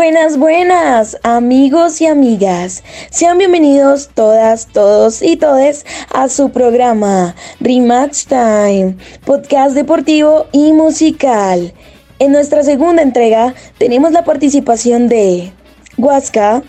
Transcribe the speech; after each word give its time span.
Buenas, 0.00 0.38
buenas, 0.38 1.18
amigos 1.24 2.00
y 2.00 2.06
amigas. 2.06 2.82
Sean 3.10 3.36
bienvenidos 3.36 4.08
todas, 4.14 4.66
todos 4.68 5.20
y 5.20 5.36
todes 5.36 5.84
a 6.14 6.30
su 6.30 6.48
programa 6.48 7.34
Rematch 7.60 8.24
Time, 8.24 8.96
podcast 9.26 9.74
deportivo 9.74 10.46
y 10.52 10.72
musical. 10.72 11.74
En 12.18 12.32
nuestra 12.32 12.62
segunda 12.62 13.02
entrega 13.02 13.54
tenemos 13.76 14.12
la 14.12 14.24
participación 14.24 15.06
de 15.08 15.52
Huasca, 15.98 16.62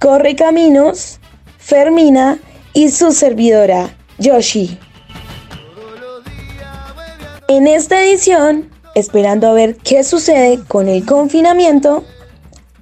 Corre 0.00 0.34
Caminos, 0.34 1.20
Fermina 1.58 2.40
y 2.72 2.88
su 2.88 3.12
servidora, 3.12 3.96
Yoshi. 4.18 4.76
En 7.46 7.68
esta 7.68 8.02
edición, 8.02 8.68
esperando 8.96 9.46
a 9.46 9.52
ver 9.52 9.76
qué 9.76 10.02
sucede 10.02 10.58
con 10.66 10.88
el 10.88 11.06
confinamiento, 11.06 12.04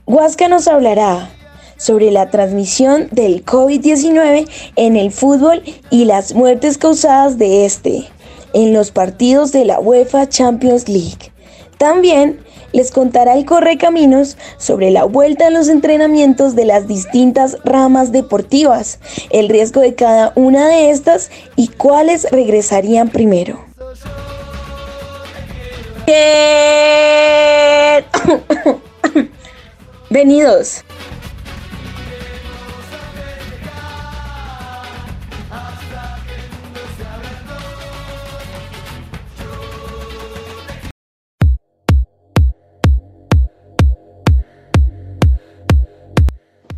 Huasca 0.06 0.48
nos 0.48 0.68
hablará 0.68 1.30
sobre 1.78 2.10
la 2.10 2.28
transmisión 2.28 3.08
del 3.10 3.42
COVID-19 3.42 4.46
en 4.76 4.96
el 4.96 5.10
fútbol 5.10 5.62
y 5.88 6.04
las 6.04 6.34
muertes 6.34 6.76
causadas 6.76 7.38
de 7.38 7.64
este 7.64 8.06
en 8.52 8.74
los 8.74 8.90
partidos 8.90 9.50
de 9.50 9.64
la 9.64 9.80
UEFA 9.80 10.28
Champions 10.28 10.90
League. 10.90 11.32
También 11.78 12.38
les 12.72 12.90
contará 12.90 13.32
el 13.32 13.46
Correcaminos 13.46 14.36
sobre 14.58 14.90
la 14.90 15.04
vuelta 15.04 15.46
a 15.46 15.50
los 15.50 15.68
entrenamientos 15.68 16.54
de 16.54 16.66
las 16.66 16.86
distintas 16.86 17.56
ramas 17.64 18.12
deportivas, 18.12 18.98
el 19.30 19.48
riesgo 19.48 19.80
de 19.80 19.94
cada 19.94 20.32
una 20.34 20.68
de 20.68 20.90
estas 20.90 21.30
y 21.56 21.68
cuáles 21.68 22.30
regresarían 22.30 23.08
primero. 23.08 23.64
Venidos. 30.14 30.84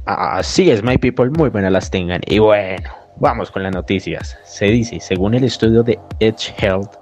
Así 0.06 0.70
es, 0.70 0.82
my 0.82 0.96
people, 0.96 1.28
muy 1.28 1.50
buenas 1.50 1.70
las 1.70 1.90
tengan. 1.90 2.22
Y 2.26 2.38
bueno, 2.38 2.88
vamos 3.16 3.50
con 3.50 3.64
las 3.64 3.74
noticias. 3.74 4.38
Se 4.46 4.64
dice, 4.64 4.98
según 4.98 5.34
el 5.34 5.44
estudio 5.44 5.82
de 5.82 5.98
Edge 6.20 6.54
Health, 6.56 6.94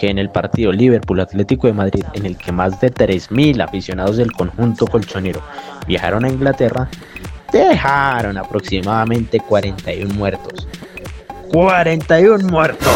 que 0.00 0.08
en 0.08 0.18
el 0.18 0.30
partido 0.30 0.72
Liverpool 0.72 1.20
Atlético 1.20 1.66
de 1.66 1.74
Madrid, 1.74 2.04
en 2.14 2.24
el 2.24 2.38
que 2.38 2.52
más 2.52 2.80
de 2.80 2.90
3.000 2.90 3.62
aficionados 3.62 4.16
del 4.16 4.32
conjunto 4.32 4.86
colchonero 4.86 5.42
viajaron 5.86 6.24
a 6.24 6.30
Inglaterra, 6.30 6.88
dejaron 7.52 8.38
aproximadamente 8.38 9.40
41 9.40 10.14
muertos. 10.14 10.66
41 11.52 12.48
muertos. 12.48 12.88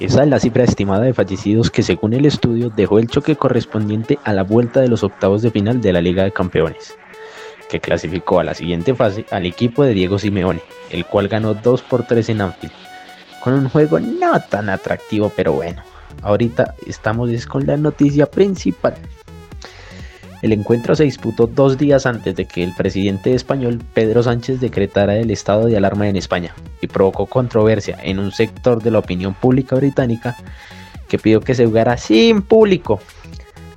Esa 0.00 0.24
es 0.24 0.28
la 0.28 0.40
cifra 0.40 0.64
estimada 0.64 1.04
de 1.04 1.14
fallecidos 1.14 1.70
que 1.70 1.84
según 1.84 2.14
el 2.14 2.26
estudio 2.26 2.70
dejó 2.70 2.98
el 2.98 3.06
choque 3.06 3.36
correspondiente 3.36 4.18
a 4.24 4.32
la 4.32 4.42
vuelta 4.42 4.80
de 4.80 4.88
los 4.88 5.04
octavos 5.04 5.42
de 5.42 5.52
final 5.52 5.80
de 5.80 5.92
la 5.92 6.00
Liga 6.00 6.24
de 6.24 6.32
Campeones, 6.32 6.96
que 7.70 7.78
clasificó 7.78 8.40
a 8.40 8.44
la 8.44 8.54
siguiente 8.54 8.96
fase 8.96 9.26
al 9.30 9.46
equipo 9.46 9.84
de 9.84 9.94
Diego 9.94 10.18
Simeone, 10.18 10.60
el 10.90 11.06
cual 11.06 11.28
ganó 11.28 11.54
2 11.54 11.82
por 11.82 12.04
3 12.04 12.30
en 12.30 12.40
Anfield 12.40 12.91
con 13.42 13.54
un 13.54 13.68
juego 13.68 13.98
no 13.98 14.40
tan 14.40 14.68
atractivo, 14.68 15.32
pero 15.34 15.52
bueno, 15.52 15.82
ahorita 16.22 16.74
estamos 16.86 17.46
con 17.46 17.66
la 17.66 17.76
noticia 17.76 18.26
principal. 18.26 18.94
El 20.42 20.52
encuentro 20.52 20.94
se 20.96 21.04
disputó 21.04 21.46
dos 21.46 21.78
días 21.78 22.04
antes 22.04 22.34
de 22.34 22.46
que 22.46 22.64
el 22.64 22.74
presidente 22.74 23.32
español 23.34 23.80
Pedro 23.94 24.22
Sánchez 24.22 24.60
decretara 24.60 25.16
el 25.16 25.30
estado 25.30 25.66
de 25.66 25.76
alarma 25.76 26.08
en 26.08 26.16
España 26.16 26.54
y 26.80 26.88
provocó 26.88 27.26
controversia 27.26 27.96
en 28.02 28.18
un 28.18 28.32
sector 28.32 28.82
de 28.82 28.90
la 28.90 28.98
opinión 28.98 29.34
pública 29.34 29.76
británica 29.76 30.36
que 31.08 31.18
pidió 31.18 31.40
que 31.40 31.54
se 31.54 31.66
jugara 31.66 31.96
sin 31.96 32.42
público, 32.42 33.00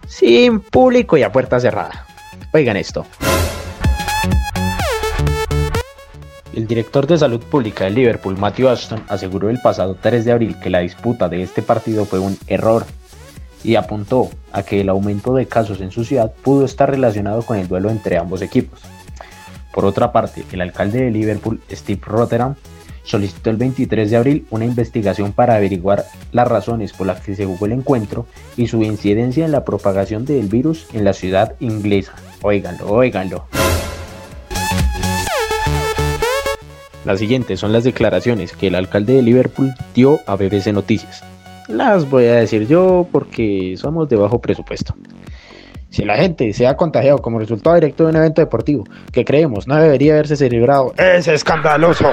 sin 0.07 0.59
público 0.59 1.17
y 1.17 1.23
a 1.23 1.31
puerta 1.31 1.59
cerrada. 1.59 2.05
Oigan 2.51 2.77
esto. 2.77 3.05
El 6.55 6.67
director 6.67 7.05
de 7.05 7.17
salud 7.17 7.41
pública 7.41 7.83
de 7.83 7.89
Liverpool, 7.89 8.37
Matthew 8.37 8.69
Ashton, 8.69 9.03
aseguró 9.09 9.49
el 9.49 9.59
pasado 9.59 9.97
3 10.01 10.23
de 10.23 10.31
abril 10.31 10.55
que 10.57 10.69
la 10.69 10.79
disputa 10.79 11.27
de 11.27 11.43
este 11.43 11.61
partido 11.61 12.05
fue 12.05 12.19
un 12.19 12.37
error 12.47 12.85
y 13.61 13.75
apuntó 13.75 14.29
a 14.53 14.63
que 14.63 14.79
el 14.79 14.87
aumento 14.87 15.33
de 15.33 15.47
casos 15.47 15.81
en 15.81 15.91
su 15.91 16.05
ciudad 16.05 16.31
pudo 16.43 16.63
estar 16.63 16.89
relacionado 16.89 17.41
con 17.41 17.57
el 17.57 17.67
duelo 17.67 17.89
entre 17.89 18.17
ambos 18.17 18.41
equipos. 18.41 18.79
Por 19.73 19.83
otra 19.83 20.13
parte, 20.13 20.45
el 20.49 20.61
alcalde 20.61 21.03
de 21.03 21.11
Liverpool, 21.11 21.59
Steve 21.69 21.99
Rotterdam, 22.05 22.55
solicitó 23.03 23.49
el 23.49 23.57
23 23.57 24.09
de 24.09 24.15
abril 24.15 24.47
una 24.49 24.63
investigación 24.63 25.33
para 25.33 25.55
averiguar 25.55 26.05
las 26.31 26.47
razones 26.47 26.93
por 26.93 27.05
las 27.05 27.19
que 27.19 27.35
se 27.35 27.45
jugó 27.45 27.65
el 27.65 27.73
encuentro 27.73 28.27
y 28.55 28.67
su 28.67 28.81
incidencia 28.81 29.43
en 29.43 29.51
la 29.51 29.65
propagación 29.65 30.23
del 30.23 30.47
virus 30.47 30.87
en 30.93 31.03
la 31.03 31.11
ciudad 31.11 31.55
inglesa. 31.59 32.13
Óiganlo, 32.41 32.87
óiganlo. 32.93 33.45
Las 37.05 37.19
siguientes 37.19 37.59
son 37.59 37.71
las 37.71 37.83
declaraciones 37.83 38.53
que 38.53 38.67
el 38.67 38.75
alcalde 38.75 39.13
de 39.13 39.21
Liverpool 39.21 39.75
dio 39.93 40.19
a 40.25 40.35
BBC 40.35 40.73
Noticias. 40.73 41.23
Las 41.67 42.09
voy 42.09 42.25
a 42.25 42.37
decir 42.37 42.67
yo 42.67 43.07
porque 43.11 43.75
somos 43.77 44.09
de 44.09 44.15
bajo 44.15 44.41
presupuesto. 44.41 44.95
Si 45.91 46.03
la 46.03 46.17
gente 46.17 46.51
se 46.53 46.65
ha 46.65 46.75
contagiado 46.75 47.19
como 47.19 47.37
resultado 47.37 47.75
directo 47.75 48.03
de 48.03 48.09
un 48.09 48.15
evento 48.15 48.41
deportivo 48.41 48.83
que 49.11 49.23
creemos 49.23 49.67
no 49.67 49.75
debería 49.75 50.13
haberse 50.13 50.35
celebrado, 50.35 50.93
es 50.97 51.27
escandaloso. 51.27 52.11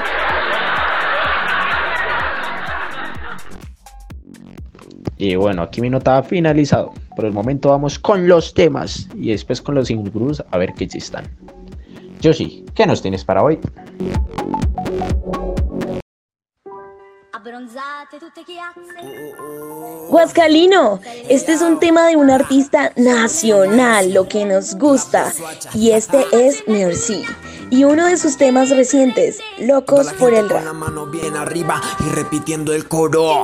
Y 5.17 5.35
bueno, 5.35 5.63
aquí 5.63 5.81
mi 5.81 5.89
nota 5.89 6.19
ha 6.19 6.23
finalizado. 6.23 6.93
Por 7.15 7.25
el 7.25 7.31
momento 7.31 7.69
vamos 7.69 7.97
con 7.97 8.27
los 8.27 8.53
temas 8.53 9.09
y 9.15 9.31
después 9.31 9.61
con 9.61 9.73
los 9.73 9.87
single 9.87 10.11
a 10.51 10.57
ver 10.57 10.73
qué 10.73 10.87
están. 10.93 11.25
Yoshi, 12.23 12.63
¿qué 12.73 12.85
nos 12.85 13.01
tienes 13.01 13.25
para 13.25 13.43
hoy? 13.43 13.59
Huascalino, 20.07 21.01
este 21.27 21.51
es 21.51 21.61
un 21.61 21.81
tema 21.81 22.07
de 22.07 22.15
un 22.15 22.29
artista 22.31 22.93
nacional, 22.95 24.13
lo 24.13 24.29
que 24.29 24.45
nos 24.45 24.75
gusta, 24.75 25.33
y 25.73 25.91
este 25.91 26.25
es 26.31 26.63
Merci. 26.65 27.25
Y 27.69 27.83
uno 27.83 28.05
de 28.05 28.15
sus 28.15 28.37
temas 28.37 28.69
recientes, 28.69 29.41
Locos 29.59 30.13
por 30.13 30.33
el 30.33 30.47
rap. 30.47 30.63
y 31.99 32.09
repitiendo 32.15 32.73
el 32.73 32.87
coro. 32.87 33.43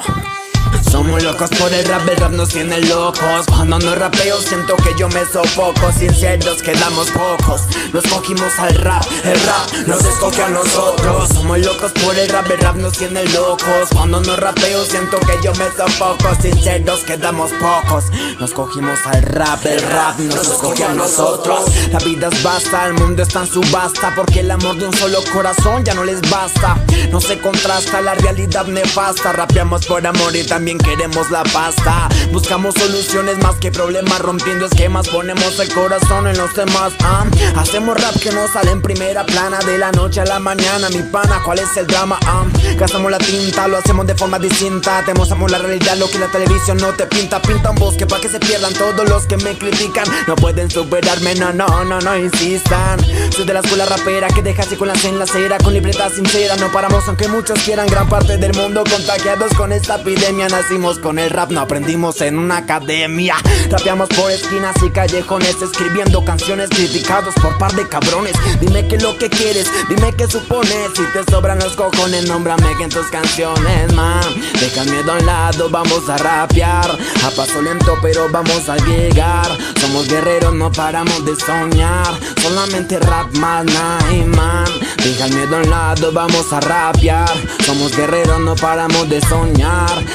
Somos 1.00 1.24
locos 1.24 1.50
por 1.52 1.74
el 1.74 1.86
rap, 1.86 2.10
el 2.10 2.18
rap 2.18 2.32
nos 2.34 2.50
tiene 2.50 2.78
locos. 2.82 3.46
Cuando 3.48 3.80
no 3.80 3.96
rapeo 3.96 4.38
siento 4.42 4.76
que 4.76 4.94
yo 5.00 5.08
me 5.08 5.24
sofoco. 5.26 5.94
Sinceros 5.98 6.62
quedamos 6.62 7.08
pocos. 7.12 7.62
Nos 7.94 8.04
cogimos 8.04 8.60
al 8.60 8.76
rap, 8.76 9.06
el 9.24 9.40
rap 9.46 9.88
nos 9.88 10.04
escoge 10.04 10.44
a 10.44 10.50
nosotros. 10.50 11.30
Somos 11.30 11.58
locos 11.60 11.94
por 11.94 12.20
el 12.20 12.28
rap, 12.28 12.52
el 12.52 12.60
rap 12.60 12.76
nos 12.76 12.98
tiene 12.98 13.24
locos. 13.30 13.88
Cuando 13.94 14.20
no 14.20 14.36
rapeo 14.36 14.84
siento 14.84 15.22
que 15.22 15.40
yo 15.42 15.54
me 15.54 15.72
sofoco. 15.72 16.36
Sinceros 16.42 17.00
quedamos 17.06 17.52
pocos. 17.54 18.04
Nos 18.38 18.52
cogimos 18.52 19.00
al 19.06 19.22
rap, 19.22 19.66
el 19.68 19.82
rap 19.82 20.20
nos 20.20 20.48
escoge 20.50 20.84
a 20.84 20.94
nosotros. 20.94 21.62
La 21.94 22.00
vida 22.00 22.28
es 22.30 22.44
basta, 22.44 22.88
el 22.88 22.96
mundo 22.96 23.24
está 23.24 23.44
en 23.44 23.48
subasta. 23.48 24.14
Porque 24.18 24.42
el 24.42 24.52
amor 24.52 24.78
de 24.78 24.88
un 24.88 24.94
solo 24.94 25.20
corazón 25.32 25.86
ya 25.86 25.94
no 25.94 26.04
les 26.04 26.20
basta. 26.30 26.78
No 27.10 27.22
se 27.22 27.40
contrasta 27.40 28.02
la 28.02 28.16
realidad 28.16 28.66
nefasta. 28.66 29.32
Rapeamos 29.32 29.86
por 29.86 30.06
amor 30.06 30.36
y 30.36 30.44
también 30.44 30.78
queremos 30.90 31.30
la 31.30 31.44
pasta. 31.44 32.10
Buscamos 32.32 32.74
soluciones 32.74 33.38
más 33.38 33.56
que 33.58 33.72
problemas, 33.72 34.20
rompiendo 34.20 34.66
esquemas. 34.66 35.08
Ponemos 35.08 35.60
el 35.60 35.72
corazón 35.72 36.28
en 36.28 36.38
los 36.38 36.54
demás. 36.56 36.94
Ah. 37.04 37.26
Hacemos 37.58 37.96
rap 38.02 38.16
que 38.20 38.32
no 38.32 38.48
sale 38.48 38.72
en 38.72 38.82
primera 38.82 39.24
plana 39.24 39.60
de 39.60 39.78
la 39.78 39.92
noche 39.92 40.22
a 40.22 40.26
la 40.26 40.40
mañana. 40.40 40.90
Mi 40.90 41.04
pana, 41.04 41.42
¿cuál 41.46 41.60
es 41.60 41.78
el 41.78 41.86
drama? 41.86 42.18
Ah. 42.26 42.44
Gastamos 42.78 43.12
la 43.12 43.20
tinta, 43.20 43.68
lo 43.68 43.78
hacemos 43.78 44.08
de 44.08 44.16
forma 44.16 44.40
distinta. 44.40 45.04
Te 45.06 45.14
la 45.14 45.58
realidad, 45.60 45.96
lo 45.98 46.10
que 46.10 46.18
la 46.18 46.28
televisión 46.28 46.78
no 46.78 46.92
te 46.94 47.06
pinta. 47.06 47.40
Pinta 47.42 47.70
un 47.70 47.76
bosque 47.76 48.08
para 48.08 48.22
que 48.22 48.30
se 48.30 48.40
pierdan 48.40 48.74
todos 48.74 49.08
los 49.08 49.28
que 49.28 49.38
me 49.38 49.58
critican. 49.58 50.06
No 50.28 50.36
pueden 50.36 50.72
superarme, 50.72 51.36
no, 51.36 51.54
no, 51.54 51.86
no, 51.86 52.00
no 52.02 52.18
insistan. 52.18 53.00
Soy 53.32 53.46
de 53.46 53.54
la 53.54 53.60
escuela 53.60 53.86
rapera 53.86 54.28
que 54.30 54.42
deja 54.42 54.64
secuelas 54.64 55.06
en 55.06 55.20
la 55.20 55.26
acera 55.26 55.60
con 55.60 55.74
libreta 55.74 56.10
sincera. 56.10 56.56
No 56.56 56.72
paramos 56.72 57.08
aunque 57.08 57.28
muchos 57.28 57.60
quieran. 57.60 57.88
Gran 57.88 58.10
parte 58.10 58.38
del 58.38 58.56
mundo 58.56 58.84
contagiados 58.90 59.54
con 59.54 59.72
esta 59.72 59.96
epidemia 59.96 60.48
nacimos 60.70 61.00
con 61.00 61.18
el 61.18 61.32
rap, 61.32 61.50
no 61.50 61.62
aprendimos 61.62 62.22
en 62.22 62.38
una 62.38 62.58
academia. 62.58 63.36
Rapeamos 63.72 64.08
por 64.10 64.30
esquinas 64.32 64.76
y 64.84 64.92
callejones, 64.92 65.60
escribiendo 65.64 66.24
canciones 66.24 66.70
criticados 66.70 67.34
por 67.42 67.58
par 67.58 67.74
de 67.74 67.88
cabrones. 67.88 68.34
Dime 68.62 68.88
qué 68.88 68.98
es 68.98 69.02
lo 69.02 69.18
que 69.18 69.32
quieres, 69.32 69.68
dime 69.90 70.14
qué 70.16 70.28
supones. 70.28 70.92
Si 70.96 71.02
te 71.12 71.24
sobran 71.32 71.58
los 71.58 71.76
cojones, 71.76 72.28
nómbrame 72.28 72.78
que 72.78 72.84
en 72.84 72.92
tus 72.92 73.08
canciones, 73.08 73.92
man. 73.94 74.22
Deja 74.60 74.84
el 74.84 74.92
miedo 74.92 75.12
a 75.12 75.18
un 75.18 75.26
lado, 75.26 75.70
vamos 75.72 76.08
a 76.08 76.18
rapear. 76.18 77.00
A 77.26 77.32
paso 77.32 77.64
lento, 77.64 77.98
pero 78.04 78.30
vamos 78.30 78.70
a 78.70 78.78
llegar. 78.78 79.48
Somos 79.82 80.08
guerreros, 80.08 80.54
no 80.54 80.72
paramos 80.72 81.26
de 81.26 81.36
soñar. 81.36 82.14
Solamente 82.44 83.00
rap 83.00 83.36
más, 83.38 83.66
y 84.14 84.24
man. 84.24 84.68
Deja 85.04 85.26
el 85.26 85.34
miedo 85.34 85.58
a 85.58 85.62
un 85.62 85.70
lado, 85.72 86.12
vamos 86.12 86.54
a 86.54 86.60
rapear. 86.60 87.34
Somos 87.66 87.98
guerreros, 87.98 88.40
no 88.42 88.56
paramos 88.56 89.10
de 89.10 89.20
soñar. 89.22 90.06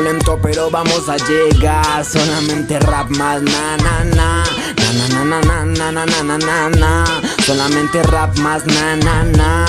Lento, 0.00 0.38
pero 0.42 0.70
vamos 0.70 1.08
a 1.08 1.16
llegar. 1.16 2.04
Solamente 2.04 2.78
rap 2.80 3.10
más, 3.10 3.42
na 3.42 3.76
na 3.76 4.04
na. 4.04 4.44
Na 4.76 5.08
na 5.08 5.24
na 5.24 5.40
na 5.40 5.64
na 5.64 6.06
na 6.06 6.22
na 6.22 6.38
na 6.38 6.68
na. 6.68 7.04
Solamente 7.44 8.02
rap 8.02 8.36
más, 8.38 8.64
na 8.66 8.96
na 8.96 9.24
na. 9.24 9.64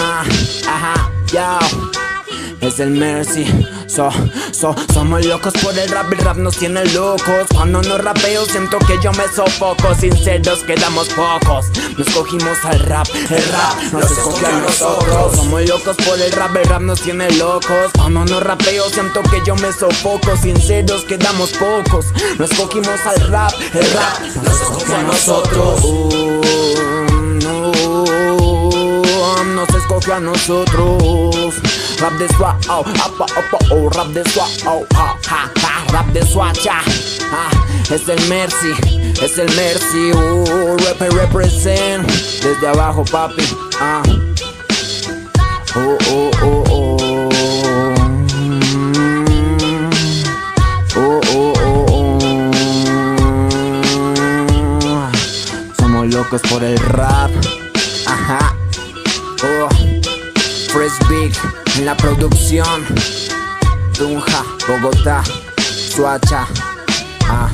Ajá, 0.68 1.12
yo 1.32 2.05
el 2.80 2.92
Mercy. 2.92 3.46
So, 3.88 4.10
so, 4.52 4.76
somos 4.94 5.26
locos 5.26 5.54
por 5.62 5.78
el 5.78 5.90
rap, 5.90 6.12
el 6.12 6.18
rap 6.20 6.38
nos 6.38 6.58
tiene 6.58 6.86
locos. 6.94 7.48
Cuando 7.54 7.82
no 7.82 7.98
rapeo 7.98 8.46
siento 8.46 8.78
que 8.80 8.98
yo 9.02 9.12
me 9.14 9.28
sofoco. 9.28 9.94
Sinceros 9.96 10.64
quedamos 10.64 11.08
pocos. 11.10 11.68
Nos 11.98 12.10
cogimos 12.10 12.58
al 12.66 12.80
rap, 12.80 13.08
el 13.30 13.44
rap 13.52 13.94
nos 13.94 14.12
escogió 14.12 14.48
a 14.48 14.52
nosotros. 14.52 15.36
Somos 15.36 15.70
locos 15.70 15.96
por 15.98 16.20
el 16.20 16.32
rap, 16.32 16.56
el 16.56 16.66
rap 16.66 16.82
nos 16.82 17.02
tiene 17.02 17.30
locos. 17.32 17.92
Cuando 17.96 18.26
no 18.26 18.40
rapeo 18.40 18.90
siento 18.90 19.22
que 19.24 19.42
yo 19.46 19.56
me 19.56 19.72
sofoco. 19.72 20.36
Sinceros 20.36 21.04
quedamos 21.06 21.52
pocos. 21.52 22.08
Nos 22.38 22.50
cogimos 22.52 23.00
al 23.06 23.20
rap, 23.30 23.54
el 23.74 23.92
rap 23.92 24.20
nos 24.44 24.62
escogió 24.62 24.96
a 24.96 25.04
nosotros. 25.04 25.80
Uh, 25.84 26.36
nos 29.54 29.70
escogió 29.70 30.16
a 30.16 30.20
nosotros. 30.20 31.56
Rap 32.00 32.18
de 32.20 32.28
swa, 32.36 32.56
oh, 32.70 32.84
apa, 32.84 33.26
apa, 33.40 33.58
oh, 33.72 33.90
rap 33.90 34.08
de 34.14 34.24
swa, 34.30 34.46
oh, 34.68 34.86
ha, 34.94 35.18
ha, 35.28 35.50
ha, 35.62 35.86
rap 35.92 36.08
de 36.14 36.22
swa, 36.26 36.52
cha. 36.54 36.82
Ah, 37.32 37.50
es 37.90 38.08
el 38.10 38.20
Mercy, 38.28 38.74
es 39.24 39.38
el 39.38 39.48
Mercy, 39.56 40.12
uh, 40.12 40.78
rap 40.78 41.02
represent. 41.14 42.06
Desde 42.44 42.68
abajo, 42.68 43.04
papi, 43.06 43.44
ah. 43.80 44.04
Oh, 45.76 45.98
oh, 46.08 46.32
oh, 46.42 46.64
oh. 46.70 46.98
Oh, 50.98 51.22
oh, 51.34 51.54
oh, 51.66 51.86
oh. 54.92 55.12
Somos 55.80 56.08
locos 56.14 56.42
por 56.50 56.64
el 56.64 56.78
rap, 56.78 57.32
en 61.78 61.86
la 61.86 61.96
producción. 61.96 62.86
Tunja, 63.94 64.44
Bogotá, 64.68 65.24
Suacha. 65.90 66.48
Ah. 67.28 67.50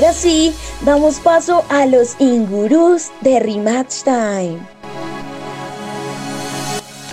Ahora 0.00 0.14
sí, 0.14 0.54
damos 0.80 1.20
paso 1.20 1.62
a 1.68 1.84
los 1.84 2.18
ingurús 2.18 3.10
de 3.20 3.38
Rematch 3.38 4.02
Time. 4.02 4.58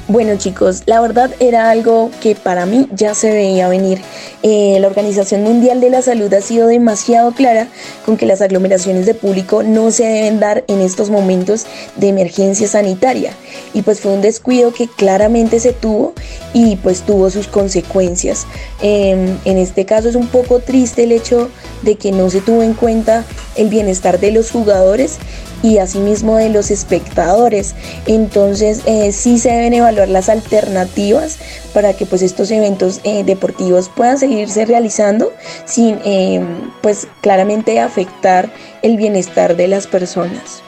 Bueno 0.09 0.37
chicos, 0.37 0.83
la 0.85 1.01
verdad 1.01 1.31
era 1.41 1.69
algo 1.69 2.11
que 2.21 2.33
para 2.33 2.65
mí 2.65 2.87
ya 2.93 3.13
se 3.13 3.29
veía 3.29 3.67
venir. 3.67 3.99
Eh, 4.41 4.77
la 4.79 4.87
Organización 4.87 5.43
Mundial 5.43 5.81
de 5.81 5.89
la 5.89 6.01
Salud 6.01 6.33
ha 6.33 6.39
sido 6.39 6.67
demasiado 6.67 7.33
clara 7.33 7.67
con 8.05 8.15
que 8.15 8.25
las 8.25 8.39
aglomeraciones 8.39 9.05
de 9.05 9.13
público 9.13 9.63
no 9.63 9.91
se 9.91 10.05
deben 10.05 10.39
dar 10.39 10.63
en 10.69 10.79
estos 10.79 11.09
momentos 11.09 11.65
de 11.97 12.07
emergencia 12.07 12.69
sanitaria. 12.69 13.33
Y 13.73 13.81
pues 13.81 13.99
fue 13.99 14.13
un 14.13 14.21
descuido 14.21 14.73
que 14.73 14.87
claramente 14.87 15.59
se 15.59 15.73
tuvo 15.73 16.13
y 16.53 16.77
pues 16.77 17.01
tuvo 17.01 17.29
sus 17.29 17.47
consecuencias. 17.47 18.47
Eh, 18.81 19.35
en 19.43 19.57
este 19.57 19.85
caso 19.85 20.07
es 20.07 20.15
un 20.15 20.27
poco 20.27 20.59
triste 20.59 21.03
el 21.03 21.11
hecho 21.11 21.49
de 21.81 21.95
que 21.95 22.13
no 22.13 22.29
se 22.29 22.39
tuvo 22.39 22.63
en 22.63 22.75
cuenta 22.75 23.25
el 23.57 23.69
bienestar 23.69 24.19
de 24.19 24.31
los 24.31 24.51
jugadores 24.51 25.17
y 25.63 25.79
asimismo 25.79 26.37
de 26.37 26.49
los 26.49 26.71
espectadores. 26.71 27.75
Entonces 28.05 28.81
eh, 28.85 29.11
sí 29.11 29.39
se 29.39 29.49
deben 29.49 29.73
evaluar 29.73 30.07
las 30.07 30.29
alternativas 30.29 31.37
para 31.73 31.93
que 31.93 32.05
pues 32.05 32.21
estos 32.21 32.51
eventos 32.51 33.01
eh, 33.03 33.23
deportivos 33.23 33.89
puedan 33.89 34.17
seguirse 34.17 34.65
realizando 34.65 35.33
sin 35.65 35.99
eh, 36.05 36.43
pues 36.81 37.07
claramente 37.21 37.79
afectar 37.79 38.51
el 38.81 38.97
bienestar 38.97 39.55
de 39.55 39.67
las 39.67 39.87
personas. 39.87 40.61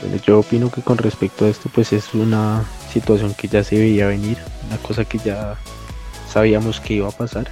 Bueno, 0.00 0.18
yo 0.26 0.40
opino 0.40 0.70
que 0.70 0.82
con 0.82 0.98
respecto 0.98 1.46
a 1.46 1.48
esto 1.48 1.70
pues 1.74 1.92
es 1.92 2.12
una 2.12 2.64
situación 2.92 3.34
que 3.34 3.48
ya 3.48 3.64
se 3.64 3.78
veía 3.78 4.06
venir, 4.06 4.36
una 4.68 4.76
cosa 4.78 5.04
que 5.04 5.18
ya 5.18 5.56
sabíamos 6.30 6.80
que 6.80 6.94
iba 6.94 7.08
a 7.08 7.12
pasar. 7.12 7.48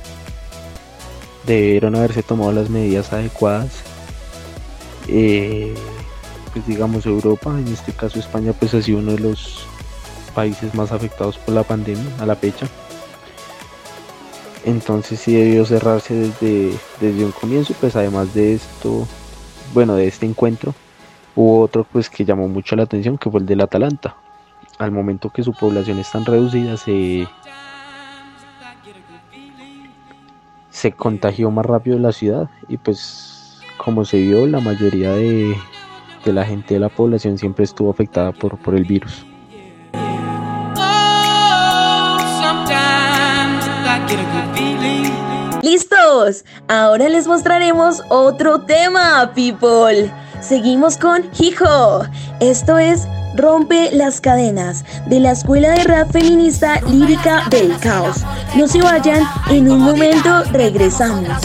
Debieron 1.47 1.97
haberse 1.97 2.23
tomado 2.23 2.53
las 2.53 2.71
medidas 2.71 3.13
adecuadas 3.13 3.83
eh, 5.09 5.75
pues 6.53 6.67
digamos 6.67 7.07
Europa, 7.07 7.51
en 7.59 7.69
este 7.69 7.93
caso 7.93 8.19
España, 8.19 8.53
pues 8.53 8.75
ha 8.75 8.83
sido 8.83 8.99
uno 8.99 9.13
de 9.13 9.21
los 9.21 9.67
países 10.35 10.75
más 10.75 10.93
afectados 10.93 11.39
por 11.39 11.55
la 11.55 11.63
pandemia 11.63 12.05
a 12.21 12.27
la 12.27 12.37
fecha. 12.37 12.67
Entonces 14.65 15.19
sí 15.19 15.35
debió 15.35 15.65
cerrarse 15.65 16.15
desde, 16.15 16.73
desde 17.01 17.25
un 17.25 17.33
comienzo, 17.33 17.75
pues 17.81 17.97
además 17.97 18.33
de 18.35 18.55
esto, 18.55 19.09
bueno, 19.75 19.97
de 19.97 20.07
este 20.07 20.27
encuentro, 20.27 20.75
hubo 21.35 21.63
otro 21.63 21.85
pues 21.91 22.09
que 22.09 22.25
llamó 22.25 22.47
mucho 22.49 22.77
la 22.77 22.85
atención, 22.85 23.19
que 23.19 23.31
fue 23.31 23.41
el 23.41 23.47
del 23.47 23.61
Atalanta. 23.61 24.17
Al 24.79 24.93
momento 24.93 25.31
que 25.31 25.43
su 25.43 25.53
población 25.53 25.99
es 25.99 26.11
tan 26.11 26.25
reducida, 26.25 26.77
se, 26.77 27.27
se 30.73 30.93
contagió 30.93 31.51
más 31.51 31.67
rápido 31.67 31.99
la 31.99 32.13
ciudad 32.13 32.49
y 32.67 32.79
pues 32.79 33.61
como 33.77 34.05
se 34.05 34.19
vio, 34.19 34.47
la 34.47 34.61
mayoría 34.61 35.13
de, 35.13 35.55
de 36.25 36.33
la 36.33 36.45
gente 36.45 36.75
de 36.75 36.81
la 36.81 36.89
población 36.89 37.37
siempre 37.39 37.65
estuvo 37.65 37.91
afectada 37.91 38.33
por, 38.33 38.59
por 38.59 38.75
el 38.75 38.85
virus. 38.85 39.27
¡Listos! 45.63 46.45
Ahora 46.69 47.09
les 47.09 47.27
mostraremos 47.27 48.03
otro 48.09 48.63
tema, 48.63 49.31
people. 49.35 50.11
Seguimos 50.43 50.99
con 50.99 51.25
Hijo. 51.39 52.03
Esto 52.41 52.79
es 52.79 53.07
Rompe 53.37 53.91
las 53.93 54.21
cadenas 54.21 54.85
de 55.07 55.21
la 55.21 55.31
Escuela 55.31 55.71
de 55.71 55.85
Rap 55.85 56.11
Feminista 56.11 56.81
Lírica 56.83 57.45
del 57.49 57.79
Caos. 57.79 58.19
No 58.57 58.67
se 58.67 58.83
vayan, 58.83 59.23
en 59.51 59.71
un 59.71 59.81
momento 59.81 60.43
regresamos 60.53 61.39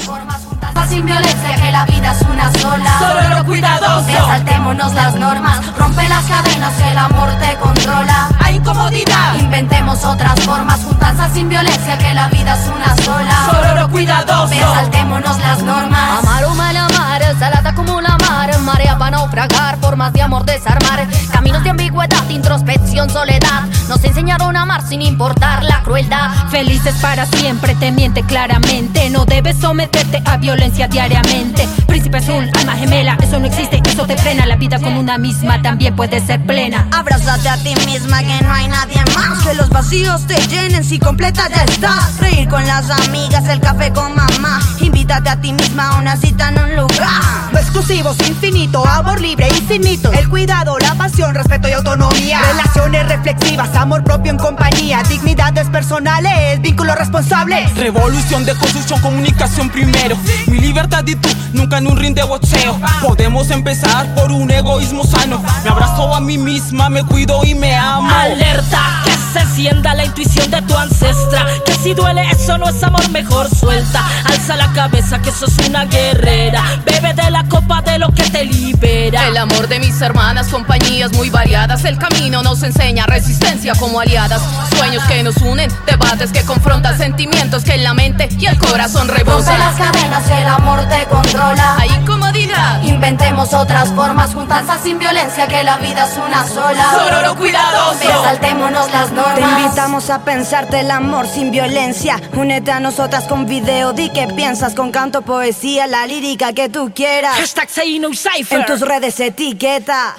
sin 0.87 1.05
violencia 1.05 1.55
que 1.55 1.71
la 1.71 1.85
vida 1.85 2.11
es 2.11 2.21
una 2.21 2.51
sola. 2.53 2.99
Solo 2.99 3.35
lo 3.37 3.45
cuidadoso. 3.45 4.27
Saltémonos 4.27 4.93
las 4.93 5.15
normas. 5.15 5.77
Rompe 5.77 6.07
las 6.07 6.25
cadenas 6.25 6.73
que 6.73 6.91
el 6.91 6.97
amor 6.97 7.29
te 7.39 7.55
controla. 7.57 8.29
Hay 8.39 8.55
incomodidad. 8.55 9.35
Inventemos 9.39 10.03
otras 10.05 10.39
formas. 10.41 10.79
Juntanza 10.83 11.29
sin 11.33 11.49
violencia 11.49 11.97
que 11.97 12.13
la 12.13 12.27
vida 12.29 12.53
es 12.53 12.67
una 12.67 12.95
sola. 13.03 13.49
Solo 13.51 13.81
lo 13.81 13.89
cuidadoso. 13.89 14.53
Saltémonos 14.53 15.37
las 15.39 15.61
normas. 15.63 16.19
Amar 16.23 16.45
o 16.45 16.55
mal 16.55 16.77
amar, 16.77 17.21
salata 17.39 17.73
como 17.75 18.01
la 18.01 18.17
mar 18.17 18.27
Marea 18.67 18.97
para 18.97 19.11
naufragar, 19.11 19.77
formas 19.79 20.11
de 20.11 20.21
amor 20.21 20.43
desarmar, 20.43 21.07
caminos 21.31 21.63
de 21.63 21.69
ambigüedad, 21.69 22.29
introspección, 22.29 23.09
soledad. 23.09 23.63
Nos 23.87 24.03
enseñaron 24.03 24.57
a 24.57 24.63
amar 24.63 24.85
sin 24.85 25.01
importar 25.01 25.63
la 25.63 25.83
crueldad. 25.83 26.31
Felices 26.49 26.95
para 27.01 27.25
siempre, 27.25 27.75
te 27.75 27.93
miente 27.93 28.23
claramente. 28.23 29.09
No 29.09 29.23
debes 29.25 29.57
someterte 29.57 30.21
a 30.25 30.35
violencia 30.35 30.56
diariamente. 30.89 31.67
Príncipe 31.87 32.17
azul, 32.17 32.49
alma 32.59 32.75
gemela, 32.75 33.17
eso 33.21 33.39
no 33.39 33.45
existe, 33.45 33.81
eso 33.85 34.05
te 34.05 34.17
frena. 34.17 34.45
La 34.45 34.55
vida 34.55 34.79
con 34.79 34.95
una 34.97 35.17
misma 35.17 35.61
también 35.61 35.95
puede 35.95 36.19
ser 36.19 36.45
plena. 36.45 36.87
Abrázate 36.91 37.49
a 37.49 37.57
ti 37.57 37.73
misma 37.85 38.19
que 38.19 38.43
no 38.43 38.51
hay 38.51 38.67
nadie 38.67 39.01
más. 39.15 39.43
Que 39.43 39.53
los 39.53 39.69
vacíos 39.69 40.25
te 40.27 40.35
llenen 40.47 40.83
si 40.83 40.99
completa 40.99 41.47
ya 41.49 41.63
estás. 41.63 42.19
Reír 42.19 42.47
con 42.49 42.65
las 42.65 42.89
amigas, 42.89 43.47
el 43.47 43.59
café 43.59 43.91
con 43.91 44.15
mamá. 44.15 44.59
Invítate 44.79 45.29
a 45.29 45.39
ti 45.39 45.53
misma 45.53 45.89
a 45.89 45.99
una 45.99 46.15
cita 46.15 46.49
en 46.49 46.59
un 46.59 46.75
lugar. 46.75 47.47
Exclusivos, 47.53 48.17
infinito, 48.27 48.85
amor 48.85 49.21
libre 49.21 49.47
y 49.49 49.67
sin 49.67 49.85
El 49.85 50.29
cuidado, 50.29 50.77
la 50.79 50.95
pasión, 50.95 51.33
respeto 51.33 51.67
y 51.69 51.73
autonomía. 51.73 52.41
Relaciones 52.41 53.07
reflexivas, 53.07 53.75
amor 53.75 54.03
propio 54.03 54.31
en 54.31 54.37
compañía. 54.37 55.01
Dignidades 55.03 55.67
personales, 55.69 56.61
vínculos 56.61 56.97
responsables. 56.97 57.73
Revolución 57.75 58.45
de 58.45 58.55
construcción, 58.55 58.99
comunicación 59.01 59.69
primero. 59.69 60.17
Mi 60.47 60.59
libertad 60.59 61.03
y 61.05 61.15
tú, 61.15 61.29
nunca 61.53 61.77
en 61.77 61.87
un 61.87 61.97
ring 61.97 62.15
de 62.15 62.23
boxeo. 62.23 62.79
Podemos 63.01 63.49
empezar 63.51 64.07
por 64.15 64.31
un 64.31 64.49
egoísmo 64.49 65.03
sano. 65.03 65.41
Me 65.63 65.69
abrazo 65.69 66.13
a 66.13 66.21
mí 66.21 66.37
misma, 66.37 66.89
me 66.89 67.03
cuido 67.03 67.43
y 67.43 67.53
me 67.53 67.75
amo. 67.75 68.09
Alerta, 68.09 69.03
que 69.03 69.11
se 69.11 69.45
sienta 69.55 69.93
la 69.93 70.05
intuición 70.05 70.49
de 70.49 70.61
tu 70.61 70.75
ancestra. 70.77 71.45
Que 71.65 71.73
si 71.75 71.93
duele, 71.93 72.23
eso 72.31 72.57
no 72.57 72.69
es 72.69 72.81
amor, 72.81 73.09
mejor 73.09 73.53
suelta. 73.53 74.03
Alza 74.25 74.55
la 74.55 74.71
cabeza, 74.73 75.21
que 75.21 75.31
sos 75.31 75.53
una 75.67 75.85
guerrera. 75.85 76.63
Bebe 76.85 77.13
de 77.13 77.29
la 77.29 77.43
copa 77.45 77.81
de 77.81 77.99
lo 77.99 78.11
que 78.13 78.23
te 78.23 78.45
libera. 78.45 79.27
El 79.27 79.37
amor 79.37 79.67
de 79.67 79.79
mis 79.79 79.99
hermanas, 80.01 80.47
compañías 80.47 81.11
muy 81.13 81.29
variadas. 81.29 81.83
El 81.83 81.97
camino 81.97 82.41
nos 82.41 82.63
enseña 82.63 83.05
resistencia 83.05 83.73
como 83.75 83.99
aliadas. 83.99 84.41
Sueños 84.77 85.03
que 85.05 85.23
nos 85.23 85.37
unen, 85.37 85.69
debates 85.85 86.31
que 86.31 86.43
confrontan 86.43 86.97
sentimientos 86.97 87.63
que 87.63 87.73
en 87.73 87.83
la 87.83 87.93
mente 87.93 88.29
y 88.39 88.45
el 88.45 88.57
corazón 88.57 89.07
rebosan. 89.09 89.59
las 89.59 89.75
cadenas 89.75 90.26
y 90.29 90.41
el 90.41 90.47
amor 90.47 90.79
te 90.87 91.05
controla. 91.05 91.77
Hay 91.79 91.89
incomodidad. 91.89 92.81
Inventemos 92.83 93.53
otras 93.53 93.89
formas, 93.89 94.33
juntanza 94.33 94.77
sin 94.79 94.99
violencia, 94.99 95.47
que 95.47 95.63
la 95.63 95.77
vida 95.77 96.05
es 96.05 96.17
una 96.17 96.45
sola. 96.47 96.91
Sororo 96.91 97.35
cuidadoso. 97.35 98.23
Saltémonos 98.23 98.91
las 98.91 99.11
normas. 99.11 99.35
Te 99.35 99.41
invitamos 99.41 100.09
a 100.09 100.23
pensarte 100.23 100.79
el 100.81 100.91
amor 100.91 101.27
sin 101.27 101.51
violencia. 101.51 102.21
Únete 102.33 102.71
a 102.71 102.79
nosotras 102.79 103.25
con 103.25 103.45
video, 103.45 103.93
di 103.93 104.09
que 104.09 104.27
piensas 104.27 104.73
con 104.73 104.91
canto, 104.91 105.21
poesía, 105.21 105.87
la 105.87 106.05
lírica 106.05 106.53
que 106.53 106.69
tú 106.69 106.91
quieras. 106.93 107.37
Hashtag 107.37 107.69
say 107.69 107.99
no 107.99 108.09
cipher. 108.09 108.59
En 108.59 108.65
tus 108.65 108.81
redes 108.81 109.19
etiqueta. 109.19 110.15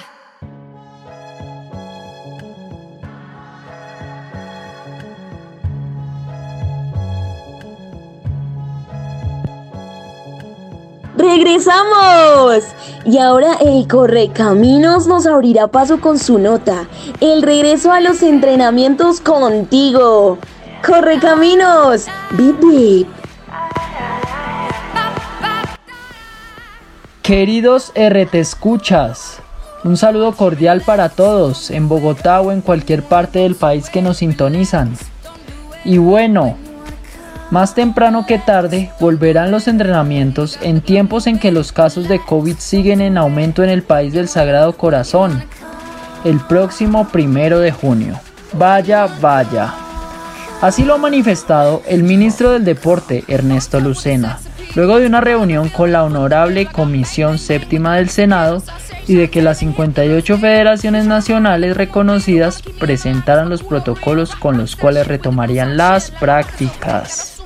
¡Regresamos! 11.31 12.63
Y 13.05 13.19
ahora 13.19 13.53
el 13.61 13.87
Correcaminos 13.87 15.05
nos 15.05 15.27
abrirá 15.27 15.67
paso 15.67 16.01
con 16.01 16.17
su 16.17 16.39
nota. 16.39 16.87
El 17.21 17.43
regreso 17.43 17.91
a 17.91 17.99
los 17.99 18.23
entrenamientos 18.23 19.21
contigo. 19.21 20.39
Correcaminos, 20.83 22.07
bip 22.31 22.59
bip. 22.59 23.07
Queridos 27.21 27.93
RT 27.93 28.33
Escuchas, 28.33 29.37
un 29.83 29.97
saludo 29.97 30.31
cordial 30.31 30.81
para 30.81 31.09
todos 31.09 31.69
en 31.69 31.87
Bogotá 31.87 32.41
o 32.41 32.51
en 32.51 32.61
cualquier 32.61 33.03
parte 33.03 33.39
del 33.39 33.53
país 33.53 33.91
que 33.91 34.01
nos 34.01 34.17
sintonizan. 34.17 34.97
Y 35.85 35.99
bueno, 35.99 36.57
más 37.51 37.73
temprano 37.73 38.25
que 38.27 38.37
tarde 38.37 38.91
volverán 38.99 39.51
los 39.51 39.67
entrenamientos 39.67 40.59
en 40.61 40.81
tiempos 40.81 41.25
en 41.25 41.39
que 41.39 41.51
los 41.51 41.71
casos 41.71 42.07
de 42.07 42.19
COVID 42.19 42.57
siguen 42.57 43.01
en 43.01 43.17
aumento 43.17 43.63
en 43.63 43.69
el 43.69 43.81
país 43.81 44.13
del 44.13 44.27
Sagrado 44.27 44.73
Corazón. 44.73 45.43
El 46.23 46.39
próximo 46.39 47.07
primero 47.07 47.59
de 47.59 47.71
junio. 47.71 48.19
Vaya, 48.53 49.07
vaya. 49.19 49.73
Así 50.61 50.83
lo 50.83 50.95
ha 50.95 50.97
manifestado 50.97 51.81
el 51.87 52.03
ministro 52.03 52.51
del 52.51 52.65
Deporte, 52.65 53.23
Ernesto 53.27 53.79
Lucena, 53.79 54.39
luego 54.75 54.99
de 54.99 55.07
una 55.07 55.21
reunión 55.21 55.69
con 55.69 55.91
la 55.91 56.03
Honorable 56.03 56.65
Comisión 56.65 57.39
Séptima 57.39 57.95
del 57.95 58.09
Senado 58.09 58.61
y 59.07 59.15
de 59.15 59.29
que 59.29 59.41
las 59.41 59.59
58 59.59 60.37
federaciones 60.37 61.05
nacionales 61.05 61.77
reconocidas 61.77 62.61
presentaran 62.79 63.49
los 63.49 63.63
protocolos 63.63 64.35
con 64.35 64.57
los 64.57 64.75
cuales 64.75 65.07
retomarían 65.07 65.77
las 65.77 66.11
prácticas. 66.11 67.38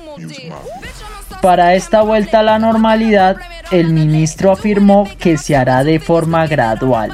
Para 1.44 1.74
esta 1.74 2.00
vuelta 2.00 2.40
a 2.40 2.42
la 2.42 2.58
normalidad, 2.58 3.36
el 3.70 3.90
ministro 3.90 4.50
afirmó 4.50 5.06
que 5.18 5.36
se 5.36 5.54
hará 5.54 5.84
de 5.84 6.00
forma 6.00 6.46
gradual. 6.46 7.10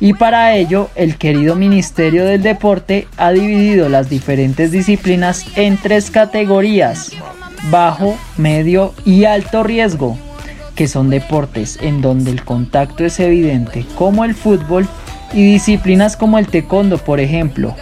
Y 0.00 0.12
para 0.12 0.54
ello, 0.54 0.90
el 0.96 1.16
querido 1.16 1.56
Ministerio 1.56 2.26
del 2.26 2.42
Deporte 2.42 3.08
ha 3.16 3.32
dividido 3.32 3.88
las 3.88 4.10
diferentes 4.10 4.70
disciplinas 4.70 5.46
en 5.56 5.78
tres 5.78 6.10
categorías, 6.10 7.12
bajo, 7.70 8.18
medio 8.36 8.92
y 9.06 9.24
alto 9.24 9.62
riesgo, 9.62 10.18
que 10.74 10.86
son 10.86 11.08
deportes 11.08 11.78
en 11.80 12.02
donde 12.02 12.32
el 12.32 12.44
contacto 12.44 13.02
es 13.06 13.18
evidente, 13.18 13.86
como 13.96 14.26
el 14.26 14.34
fútbol, 14.34 14.86
y 15.32 15.42
disciplinas 15.52 16.18
como 16.18 16.36
el 16.36 16.48
taekwondo, 16.48 16.98
por 16.98 17.18
ejemplo, 17.18 17.74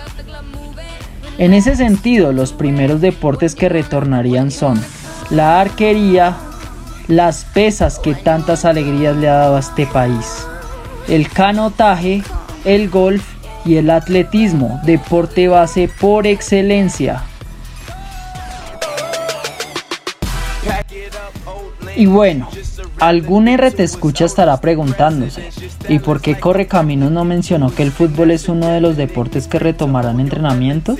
en 1.39 1.55
ese 1.55 1.75
sentido, 1.75 2.33
los 2.33 2.53
primeros 2.53 3.01
deportes 3.01 3.57
que 3.57 3.69
retornarían 3.69 4.53
son 4.53 4.81
la 5.33 5.63
arquería, 5.63 6.37
las 7.09 7.45
pesas 7.45 7.99
que 7.99 8.15
tantas 8.15 8.67
alegrías 8.67 9.17
le 9.17 9.29
ha 9.31 9.35
dado 9.35 9.57
a 9.57 9.61
este 9.61 9.87
país, 9.87 10.47
el 11.09 11.29
canotaje, 11.29 12.23
el 12.67 12.91
golf 12.91 13.25
y 13.65 13.77
el 13.77 13.89
atletismo, 13.89 14.81
deporte 14.85 15.49
base 15.49 15.91
por 16.01 16.27
excelencia. 16.27 17.23
Y 21.97 22.07
bueno, 22.07 22.49
algún 23.01 23.49
RT 23.49 23.81
escucha 23.81 24.27
estará 24.27 24.61
preguntándose, 24.61 25.49
¿y 25.89 25.99
por 25.99 26.21
qué 26.21 26.39
Corre 26.39 26.67
Caminos 26.67 27.11
no 27.11 27.25
mencionó 27.25 27.75
que 27.75 27.83
el 27.83 27.93
fútbol 27.93 28.33
es 28.33 28.49
uno 28.51 28.69
de 28.69 28.83
los 28.83 28.99
deportes 28.99 29.47
que 29.47 29.59
retomarán 29.59 30.21
entrenamientos? 30.21 30.99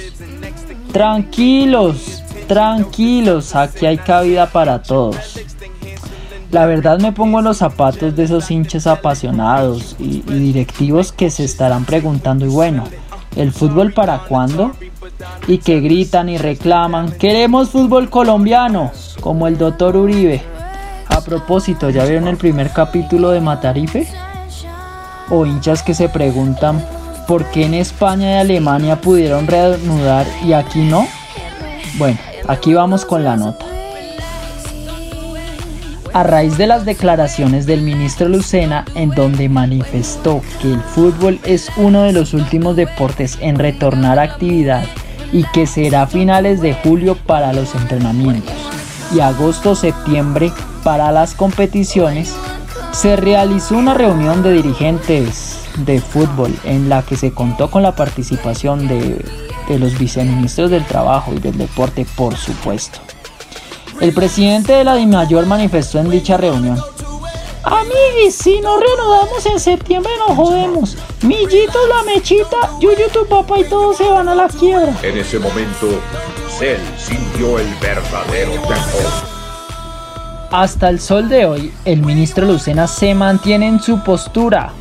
Tranquilos, 0.93 2.12
tranquilos, 2.53 3.57
aquí 3.57 3.87
hay 3.87 3.97
cabida 3.97 4.47
para 4.47 4.83
todos. 4.83 5.41
La 6.51 6.67
verdad 6.67 6.99
me 6.99 7.13
pongo 7.13 7.39
en 7.39 7.47
los 7.47 7.57
zapatos 7.57 8.15
de 8.15 8.25
esos 8.25 8.51
hinchas 8.51 8.87
apasionados 8.87 9.97
y, 9.99 10.21
directivos 10.21 11.13
que 11.13 11.31
se 11.31 11.45
estarán 11.45 11.87
preguntando, 11.87 12.45
y 12.45 12.51
bueno, 12.51 12.85
¿el 13.37 13.53
fútbol 13.53 13.95
para 13.95 14.19
cuándo? 14.19 14.73
Y 15.49 15.59
que 15.59 15.81
gritan 15.81 16.29
y 16.29 16.37
reclaman, 16.37 17.13
queremos 17.13 17.71
fútbol 17.71 18.11
colombiano, 18.11 18.93
como 19.23 19.47
el 19.47 19.57
doctor 19.57 19.97
Uribe. 19.97 20.43
A 21.09 21.23
propósito, 21.23 21.89
¿ya 21.89 22.05
vieron 22.05 22.29
el 22.29 22.37
primer 22.37 22.71
capítulo 22.71 23.31
de 23.31 23.41
Matarife? 23.41 24.07
O 25.31 25.47
hinchas 25.47 25.83
que 25.83 25.95
se 25.95 26.11
preguntan, 26.11 26.85
¿por 27.27 27.47
qué 27.47 27.65
en 27.65 27.73
España 27.73 28.33
y 28.33 28.41
Alemania 28.41 29.01
pudieron 29.01 29.47
reanudar 29.47 30.27
y 30.45 30.53
aquí 30.53 30.81
no? 30.81 31.07
Bueno, 31.97 32.19
aquí 32.49 32.75
vamos 32.75 33.05
con 33.05 33.25
la 33.25 33.37
nota. 33.37 33.65
A 36.13 36.23
raíz 36.25 36.59
de 36.59 36.67
las 36.67 36.85
declaraciones 36.85 37.65
del 37.65 37.81
ministro 37.81 38.29
Lucena, 38.29 38.85
en 38.95 39.11
donde 39.11 39.49
manifestó 39.49 40.43
que 40.61 40.75
el 40.75 40.81
fútbol 40.81 41.41
es 41.45 41.71
uno 41.77 42.03
de 42.03 42.13
los 42.13 42.35
últimos 42.35 42.77
deportes 42.77 43.39
en 43.41 43.59
retornar 43.59 44.19
a 44.19 44.23
actividad 44.23 44.85
y 45.33 45.45
que 45.55 45.67
será 45.67 46.07
finales 46.07 46.61
de 46.61 46.75
julio 46.75 47.17
para 47.27 47.55
los 47.55 47.75
entrenamientos 47.75 48.55
y 49.15 49.21
agosto-septiembre 49.21 50.53
para 50.83 51.13
las 51.13 51.35
competiciones, 51.35 52.35
se 52.93 53.17
realizó 53.17 53.77
una 53.77 53.95
reunión 53.95 54.43
de 54.43 54.53
dirigentes 54.53 55.61
de 55.79 56.01
fútbol 56.01 56.55
en 56.65 56.89
la 56.89 57.03
que 57.03 57.17
se 57.17 57.33
contó 57.33 57.71
con 57.71 57.83
la 57.83 57.95
participación 57.95 58.89
de, 58.89 59.25
los 59.69 59.99
viceministros 59.99 60.71
del 60.71 60.85
Trabajo 60.85 61.33
y 61.35 61.39
del 61.39 61.57
Deporte, 61.57 62.07
por 62.17 62.37
supuesto. 62.37 62.99
El 64.01 64.13
presidente 64.13 64.73
de 64.73 64.85
la 64.85 64.97
DIMAYOR 64.97 65.47
manifestó 65.47 65.99
en 65.99 66.11
dicha 66.11 66.37
reunión. 66.37 66.79
Amiguis, 67.65 68.35
si 68.35 68.61
no 68.61 68.79
reanudamos 68.81 69.47
en 69.47 69.61
septiembre 69.61 70.11
nos 70.27 70.37
jodemos. 70.37 70.97
Millito, 71.23 71.79
la 71.89 72.03
mechita, 72.03 72.57
Yuyu, 72.81 73.09
tu 73.13 73.25
papá 73.27 73.61
y 73.61 73.65
todos 73.65 73.97
se 73.97 74.09
van 74.09 74.29
a 74.29 74.35
la 74.35 74.49
quiebra. 74.49 74.93
En 75.03 75.17
ese 75.17 75.39
momento, 75.39 75.87
Cell 76.59 76.81
sintió 76.99 77.59
el 77.59 77.69
verdadero 77.81 78.53
terror. 78.63 79.33
Hasta 80.51 80.89
el 80.89 81.01
sol 81.01 81.29
de 81.29 81.47
hoy, 81.47 81.73
el 81.85 82.03
ministro 82.03 82.45
Lucena 82.47 82.89
se 82.89 83.15
mantiene 83.15 83.69
en 83.69 83.81
su 83.81 84.03
postura 84.03 84.73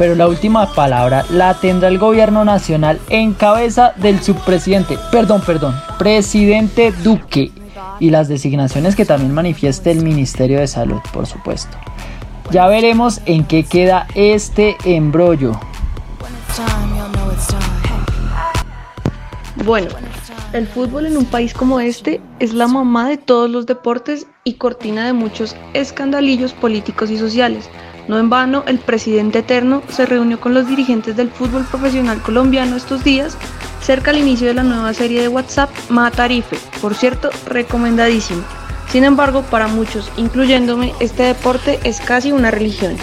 pero 0.00 0.14
la 0.14 0.28
última 0.28 0.72
palabra 0.72 1.26
la 1.28 1.52
tendrá 1.52 1.90
el 1.90 1.98
gobierno 1.98 2.42
nacional 2.42 2.98
en 3.10 3.34
cabeza 3.34 3.92
del 3.96 4.22
subpresidente, 4.22 4.98
perdón, 5.12 5.42
perdón, 5.42 5.78
presidente 5.98 6.90
Duque 6.90 7.52
y 7.98 8.08
las 8.08 8.26
designaciones 8.26 8.96
que 8.96 9.04
también 9.04 9.34
manifieste 9.34 9.90
el 9.90 10.02
Ministerio 10.02 10.58
de 10.58 10.68
Salud, 10.68 11.00
por 11.12 11.26
supuesto. 11.26 11.76
Ya 12.50 12.66
veremos 12.66 13.20
en 13.26 13.44
qué 13.44 13.62
queda 13.62 14.06
este 14.14 14.78
embrollo. 14.86 15.52
Bueno, 19.66 19.90
el 20.54 20.66
fútbol 20.66 21.04
en 21.04 21.18
un 21.18 21.26
país 21.26 21.52
como 21.52 21.78
este 21.78 22.22
es 22.38 22.54
la 22.54 22.68
mamá 22.68 23.06
de 23.06 23.18
todos 23.18 23.50
los 23.50 23.66
deportes 23.66 24.26
y 24.44 24.54
cortina 24.54 25.04
de 25.04 25.12
muchos 25.12 25.54
escandalillos 25.74 26.54
políticos 26.54 27.10
y 27.10 27.18
sociales. 27.18 27.68
No 28.10 28.18
en 28.18 28.28
vano, 28.28 28.64
el 28.66 28.80
presidente 28.80 29.38
eterno 29.38 29.84
se 29.88 30.04
reunió 30.04 30.40
con 30.40 30.52
los 30.52 30.66
dirigentes 30.66 31.14
del 31.14 31.30
fútbol 31.30 31.64
profesional 31.64 32.20
colombiano 32.20 32.74
estos 32.74 33.04
días, 33.04 33.36
cerca 33.80 34.10
al 34.10 34.18
inicio 34.18 34.48
de 34.48 34.54
la 34.54 34.64
nueva 34.64 34.92
serie 34.94 35.20
de 35.20 35.28
WhatsApp 35.28 35.70
Matarife, 35.90 36.58
por 36.80 36.96
cierto, 36.96 37.30
recomendadísimo. 37.46 38.42
Sin 38.90 39.04
embargo, 39.04 39.42
para 39.42 39.68
muchos, 39.68 40.10
incluyéndome, 40.16 40.92
este 40.98 41.22
deporte 41.22 41.78
es 41.84 42.00
casi 42.00 42.32
una 42.32 42.50
religión. 42.50 42.96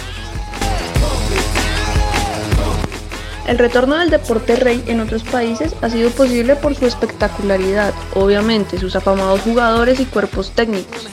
El 3.47 3.59
retorno 3.59 3.95
del 3.95 4.09
deporte 4.09 4.57
rey 4.57 4.83
en 4.87 4.99
otros 4.99 5.23
países 5.23 5.73
ha 5.81 5.89
sido 5.89 6.09
posible 6.09 6.57
por 6.57 6.75
su 6.75 6.85
espectacularidad, 6.85 7.93
obviamente, 8.13 8.77
sus 8.77 8.93
afamados 8.97 9.39
jugadores 9.39 10.01
y 10.01 10.05
cuerpos 10.05 10.51
técnicos, 10.51 11.07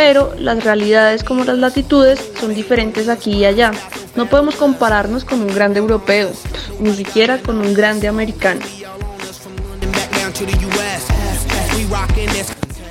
pero 0.00 0.32
las 0.38 0.62
realidades 0.62 1.24
como 1.24 1.42
las 1.42 1.58
latitudes 1.58 2.20
son 2.38 2.54
diferentes 2.54 3.08
aquí 3.08 3.32
y 3.32 3.44
allá. 3.44 3.72
No 4.14 4.26
podemos 4.26 4.54
compararnos 4.54 5.24
con 5.24 5.40
un 5.40 5.52
grande 5.52 5.80
europeo, 5.80 6.30
ni 6.78 6.94
siquiera 6.94 7.38
con 7.38 7.58
un 7.58 7.74
grande 7.74 8.06
americano. 8.06 8.60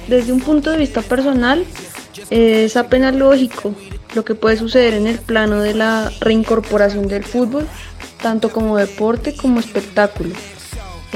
Desde 0.09 0.33
un 0.33 0.41
punto 0.41 0.69
de 0.69 0.77
vista 0.79 1.01
personal, 1.01 1.63
es 2.29 2.75
apenas 2.75 3.15
lógico 3.15 3.73
lo 4.13 4.25
que 4.25 4.35
puede 4.35 4.57
suceder 4.57 4.93
en 4.93 5.07
el 5.07 5.19
plano 5.19 5.61
de 5.61 5.75
la 5.75 6.11
reincorporación 6.19 7.07
del 7.07 7.23
fútbol, 7.23 7.65
tanto 8.21 8.49
como 8.49 8.75
deporte 8.75 9.33
como 9.33 9.61
espectáculo. 9.61 10.35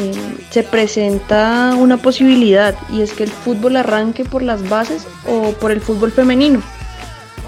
Eh, 0.01 0.13
se 0.49 0.63
presenta 0.63 1.75
una 1.77 1.97
posibilidad 1.97 2.75
y 2.91 3.01
es 3.01 3.13
que 3.13 3.23
el 3.23 3.29
fútbol 3.29 3.75
arranque 3.75 4.25
por 4.25 4.41
las 4.41 4.67
bases 4.67 5.05
o 5.27 5.51
por 5.51 5.71
el 5.71 5.79
fútbol 5.79 6.11
femenino, 6.11 6.61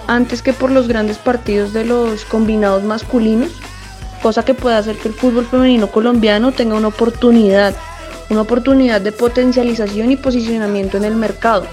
antes 0.05 0.43
que 0.43 0.53
por 0.53 0.69
los 0.69 0.87
grandes 0.87 1.17
partidos 1.17 1.73
de 1.73 1.83
los 1.83 2.25
combinados 2.25 2.83
masculinos, 2.83 3.49
cosa 4.21 4.45
que 4.45 4.53
puede 4.53 4.75
hacer 4.75 4.97
que 4.97 5.07
el 5.07 5.15
fútbol 5.15 5.47
femenino 5.47 5.87
colombiano 5.87 6.51
tenga 6.51 6.75
una 6.75 6.89
oportunidad, 6.89 7.73
una 8.29 8.41
oportunidad 8.41 9.01
de 9.01 9.11
potencialización 9.11 10.11
y 10.11 10.15
posicionamiento 10.15 10.97
en 10.97 11.05
el 11.05 11.15
mercado. 11.15 11.65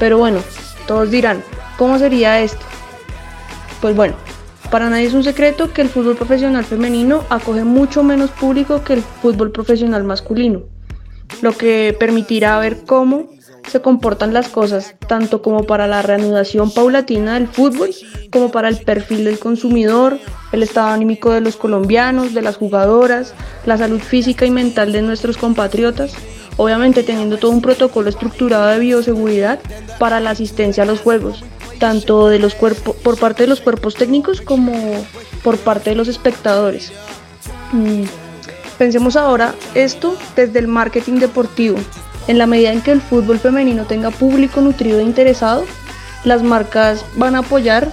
Pero 0.00 0.18
bueno, 0.18 0.40
todos 0.88 1.10
dirán, 1.12 1.44
¿cómo 1.78 2.00
sería 2.00 2.40
esto? 2.40 2.66
Pues 3.80 3.94
bueno, 3.94 4.14
para 4.70 4.88
nadie 4.88 5.06
es 5.06 5.14
un 5.14 5.24
secreto 5.24 5.72
que 5.72 5.82
el 5.82 5.88
fútbol 5.88 6.16
profesional 6.16 6.64
femenino 6.64 7.24
acoge 7.28 7.64
mucho 7.64 8.04
menos 8.04 8.30
público 8.30 8.84
que 8.84 8.94
el 8.94 9.02
fútbol 9.02 9.50
profesional 9.50 10.04
masculino, 10.04 10.62
lo 11.42 11.52
que 11.52 11.96
permitirá 11.98 12.58
ver 12.58 12.84
cómo 12.86 13.28
se 13.68 13.80
comportan 13.80 14.32
las 14.32 14.48
cosas, 14.48 14.94
tanto 15.06 15.42
como 15.42 15.64
para 15.64 15.86
la 15.86 16.02
reanudación 16.02 16.70
paulatina 16.70 17.34
del 17.34 17.48
fútbol, 17.48 17.90
como 18.30 18.50
para 18.50 18.68
el 18.68 18.78
perfil 18.78 19.24
del 19.24 19.38
consumidor, 19.38 20.18
el 20.52 20.62
estado 20.62 20.88
anímico 20.88 21.30
de 21.32 21.40
los 21.40 21.56
colombianos, 21.56 22.32
de 22.32 22.42
las 22.42 22.56
jugadoras, 22.56 23.34
la 23.66 23.76
salud 23.76 24.00
física 24.00 24.46
y 24.46 24.50
mental 24.50 24.92
de 24.92 25.02
nuestros 25.02 25.36
compatriotas, 25.36 26.14
obviamente 26.56 27.02
teniendo 27.02 27.38
todo 27.38 27.50
un 27.50 27.60
protocolo 27.60 28.08
estructurado 28.08 28.66
de 28.68 28.78
bioseguridad 28.78 29.60
para 29.98 30.20
la 30.20 30.30
asistencia 30.30 30.84
a 30.84 30.86
los 30.86 31.00
juegos, 31.00 31.44
tanto 31.80 32.28
de 32.28 32.38
los 32.38 32.54
por 32.54 33.18
parte 33.18 33.42
de 33.42 33.46
los 33.48 33.60
cuerpos 33.60 33.96
técnicos 33.96 34.40
como 34.40 34.72
por 35.42 35.58
parte 35.58 35.90
de 35.90 35.96
los 35.96 36.06
espectadores. 36.06 36.92
Mm, 37.72 38.04
pensemos 38.78 39.16
ahora 39.16 39.54
esto 39.74 40.16
desde 40.36 40.60
el 40.60 40.68
marketing 40.68 41.14
deportivo. 41.14 41.78
En 42.28 42.38
la 42.38 42.46
medida 42.46 42.72
en 42.72 42.82
que 42.82 42.92
el 42.92 43.00
fútbol 43.00 43.40
femenino 43.40 43.86
tenga 43.86 44.10
público 44.10 44.60
nutrido 44.60 45.00
e 45.00 45.02
interesado, 45.02 45.64
las 46.24 46.42
marcas 46.42 47.04
van 47.16 47.34
a 47.34 47.38
apoyar 47.38 47.90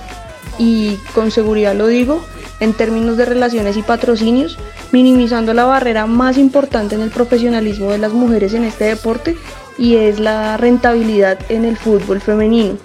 y 0.60 0.98
con 1.16 1.32
seguridad 1.32 1.74
lo 1.74 1.88
digo, 1.88 2.22
en 2.60 2.74
términos 2.74 3.16
de 3.16 3.26
relaciones 3.26 3.78
y 3.78 3.84
patrocinios, 3.84 4.58
minimizando 4.92 5.54
la 5.54 5.64
barrera 5.64 6.08
más 6.08 6.38
importante 6.38 6.96
en 6.96 7.02
el 7.02 7.10
profesionalismo 7.10 7.90
de 7.92 8.00
las 8.00 8.12
mujeres 8.12 8.54
en 8.54 8.66
este 8.66 8.84
deporte 8.84 9.38
y 9.78 9.96
es 9.96 10.20
la 10.20 10.58
rentabilidad 10.58 11.40
en 11.50 11.64
el 11.64 11.78
fútbol 11.78 12.20
femenino 12.20 12.78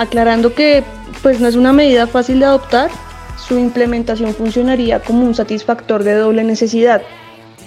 aclarando 0.00 0.54
que 0.54 0.82
pues 1.22 1.40
no 1.40 1.48
es 1.48 1.56
una 1.56 1.72
medida 1.72 2.06
fácil 2.06 2.40
de 2.40 2.46
adoptar, 2.46 2.90
su 3.36 3.58
implementación 3.58 4.34
funcionaría 4.34 5.00
como 5.00 5.24
un 5.24 5.34
satisfactor 5.34 6.04
de 6.04 6.14
doble 6.14 6.44
necesidad. 6.44 7.02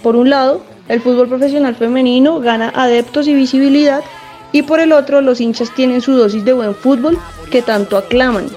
Por 0.04 0.16
un 0.16 0.30
lado, 0.30 0.64
el 0.88 1.02
fútbol 1.02 1.28
profesional 1.28 1.76
femenino 1.76 2.40
gana 2.40 2.72
adeptos 2.76 3.28
y 3.28 3.34
visibilidad 3.34 4.04
y 4.52 4.64
por 4.64 4.80
el 4.80 4.92
otro 4.92 5.22
los 5.22 5.40
hinchas 5.42 5.74
tienen 5.76 6.02
su 6.02 6.14
dosis 6.14 6.44
de 6.44 6.54
buen 6.54 6.76
fútbol 6.76 7.18
que 7.50 7.62
tanto 7.62 7.98
aclaman. 7.98 8.48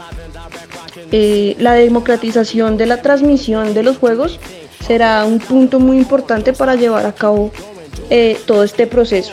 Eh, 1.12 1.56
la 1.58 1.74
democratización 1.74 2.76
de 2.76 2.86
la 2.86 3.02
transmisión 3.02 3.74
de 3.74 3.82
los 3.82 3.98
juegos 3.98 4.40
será 4.86 5.24
un 5.24 5.38
punto 5.38 5.80
muy 5.80 5.98
importante 5.98 6.52
para 6.52 6.74
llevar 6.74 7.06
a 7.06 7.12
cabo 7.12 7.52
eh, 8.10 8.38
todo 8.46 8.64
este 8.64 8.86
proceso. 8.86 9.32